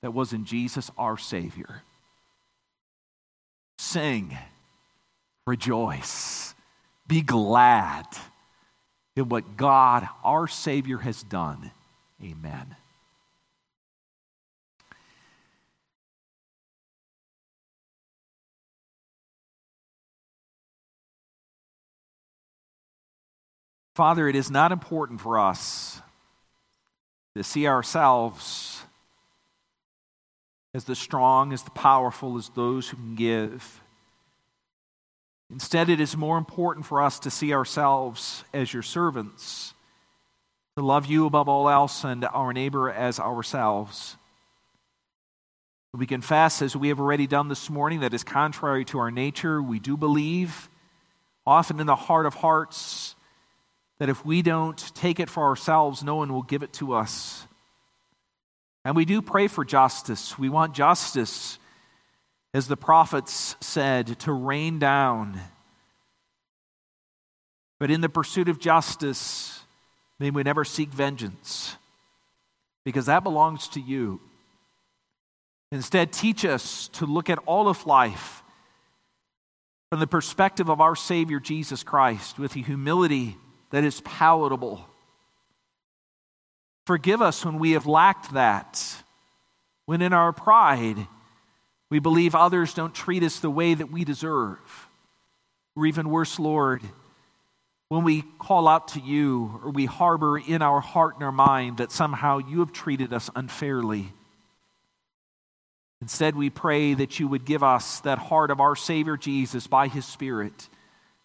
that 0.03 0.13
was 0.13 0.33
in 0.33 0.45
Jesus 0.45 0.91
our 0.99 1.17
Savior. 1.17 1.83
Sing, 3.79 4.37
rejoice, 5.47 6.55
be 7.07 7.23
glad 7.23 8.07
in 9.17 9.29
what 9.29 9.57
God, 9.57 10.09
our 10.25 10.47
Savior, 10.49 10.99
has 10.99 11.23
done. 11.23 11.71
Amen. 12.23 12.77
Father, 23.95 24.27
it 24.27 24.35
is 24.35 24.51
not 24.51 24.73
important 24.73 25.21
for 25.21 25.39
us 25.39 26.01
to 27.37 27.45
see 27.45 27.67
ourselves 27.67 28.83
as 30.73 30.85
the 30.85 30.95
strong, 30.95 31.53
as 31.53 31.63
the 31.63 31.71
powerful, 31.71 32.39
as 32.39 32.49
those 32.51 32.89
who 32.89 32.97
can 32.97 33.15
give. 33.15 33.82
Instead, 35.53 35.91
it 35.91 36.01
is 36.01 36.17
more 36.17 36.39
important 36.39 36.87
for 36.87 37.03
us 37.03 37.19
to 37.21 37.31
see 37.31 37.53
ourselves 37.53 38.43
as 38.55 38.73
your 38.73 38.83
servants, 38.83 39.75
to 40.79 40.83
love 40.83 41.05
you 41.05 41.27
above 41.27 41.47
all 41.47 41.69
else 41.69 42.05
and 42.05 42.25
our 42.25 42.55
neighbor 42.55 42.91
as 42.91 43.21
ourselves. 43.21 44.17
We 45.93 46.07
confess, 46.07 46.63
as 46.63 46.75
we 46.75 46.89
have 46.89 46.99
already 46.99 47.27
done 47.27 47.49
this 47.49 47.69
morning, 47.69 48.01
that 48.01 48.15
is 48.15 48.25
contrary 48.25 48.87
to 48.87 48.99
our 48.99 49.11
nature. 49.11 49.61
We 49.61 49.79
do 49.79 49.99
believe, 49.99 50.71
often 51.47 51.81
in 51.81 51.87
the 51.87 51.97
heart 51.97 52.25
of 52.25 52.33
hearts, 52.33 53.15
that 53.99 54.09
if 54.09 54.25
we 54.25 54.41
don't 54.41 54.79
take 54.95 55.21
it 55.21 55.29
for 55.29 55.43
ourselves, 55.43 56.03
no 56.03 56.15
one 56.15 56.33
will 56.33 56.43
give 56.43 56.63
it 56.63 56.73
to 56.75 56.95
us. 56.95 57.47
And 58.87 58.97
we 58.97 59.05
do 59.05 59.21
pray 59.21 59.49
for 59.49 59.67
justice. 59.67 60.39
We 60.39 60.49
want 60.49 60.75
justice 60.75 61.59
as 62.55 62.69
the 62.69 62.77
prophets 62.77 63.57
said, 63.61 64.19
to 64.21 64.33
rain 64.33 64.79
down. 64.79 65.41
But 67.81 67.91
in 67.91 68.01
the 68.01 68.09
pursuit 68.09 68.49
of 68.49 68.59
justice, 68.61 69.61
may 70.19 70.31
we 70.31 70.43
never 70.43 70.65
seek 70.65 70.91
vengeance, 70.91 71.77
because 72.85 73.07
that 73.07 73.25
belongs 73.25 73.69
to 73.69 73.81
you. 73.81 74.21
Instead, 75.73 76.13
teach 76.13 76.45
us 76.45 76.89
to 76.89 77.07
look 77.07 77.31
at 77.31 77.39
all 77.47 77.69
of 77.69 77.87
life 77.87 78.43
from 79.91 80.01
the 80.01 80.07
perspective 80.07 80.69
of 80.69 80.81
our 80.81 80.95
Savior 80.95 81.41
Jesus 81.41 81.83
Christ 81.83 82.39
with 82.39 82.55
a 82.57 82.61
humility 82.61 83.37
that 83.71 83.85
is 83.85 84.01
palatable. 84.03 84.87
Forgive 86.87 87.23
us 87.23 87.45
when 87.45 87.59
we 87.59 87.73
have 87.73 87.87
lacked 87.87 88.35
that, 88.35 89.03
when 89.87 90.03
in 90.03 90.13
our 90.13 90.33
pride, 90.33 91.07
we 91.93 91.99
believe 91.99 92.35
others 92.35 92.73
don't 92.73 92.95
treat 92.95 93.23
us 93.23 93.41
the 93.41 93.51
way 93.51 93.75
that 93.75 93.93
we 93.93 94.03
deserve. 94.03 94.59
Or 95.77 95.85
even 95.85 96.09
worse, 96.09 96.39
Lord, 96.39 96.81
when 97.91 98.03
we 98.03 98.23
call 98.39 98.67
out 98.67 98.89
to 98.89 99.01
you 99.01 99.61
or 99.63 99.73
we 99.73 99.85
harbor 99.85 100.39
in 100.39 100.63
our 100.63 100.81
heart 100.81 101.17
and 101.17 101.23
our 101.23 101.31
mind 101.31 101.77
that 101.77 101.93
somehow 101.93 102.39
you 102.39 102.61
have 102.61 102.73
treated 102.73 103.13
us 103.13 103.29
unfairly. 103.37 104.11
Instead, 106.01 106.35
we 106.35 106.49
pray 106.49 106.95
that 106.95 107.21
you 107.21 107.29
would 107.29 107.45
give 107.45 107.63
us 107.63 108.01
that 108.01 108.17
heart 108.17 108.51
of 108.51 108.59
our 108.59 108.75
Savior 108.75 109.19
Jesus 109.19 109.67
by 109.67 109.89
his 109.89 110.07
Spirit 110.07 110.71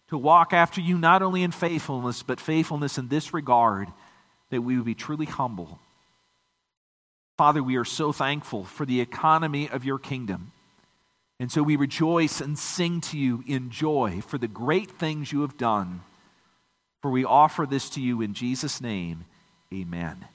to 0.08 0.18
walk 0.18 0.52
after 0.52 0.82
you 0.82 0.98
not 0.98 1.22
only 1.22 1.44
in 1.44 1.50
faithfulness, 1.50 2.22
but 2.22 2.38
faithfulness 2.38 2.98
in 2.98 3.08
this 3.08 3.32
regard, 3.32 3.88
that 4.50 4.60
we 4.60 4.76
would 4.76 4.84
be 4.84 4.94
truly 4.94 5.24
humble. 5.24 5.80
Father, 7.38 7.62
we 7.62 7.76
are 7.76 7.86
so 7.86 8.12
thankful 8.12 8.64
for 8.64 8.84
the 8.84 9.00
economy 9.00 9.70
of 9.70 9.86
your 9.86 9.98
kingdom. 9.98 10.52
And 11.40 11.52
so 11.52 11.62
we 11.62 11.76
rejoice 11.76 12.40
and 12.40 12.58
sing 12.58 13.00
to 13.02 13.18
you 13.18 13.44
in 13.46 13.70
joy 13.70 14.20
for 14.26 14.38
the 14.38 14.48
great 14.48 14.90
things 14.90 15.32
you 15.32 15.42
have 15.42 15.56
done. 15.56 16.02
For 17.00 17.10
we 17.10 17.24
offer 17.24 17.64
this 17.64 17.88
to 17.90 18.00
you 18.00 18.20
in 18.20 18.34
Jesus' 18.34 18.80
name. 18.80 19.24
Amen. 19.72 20.26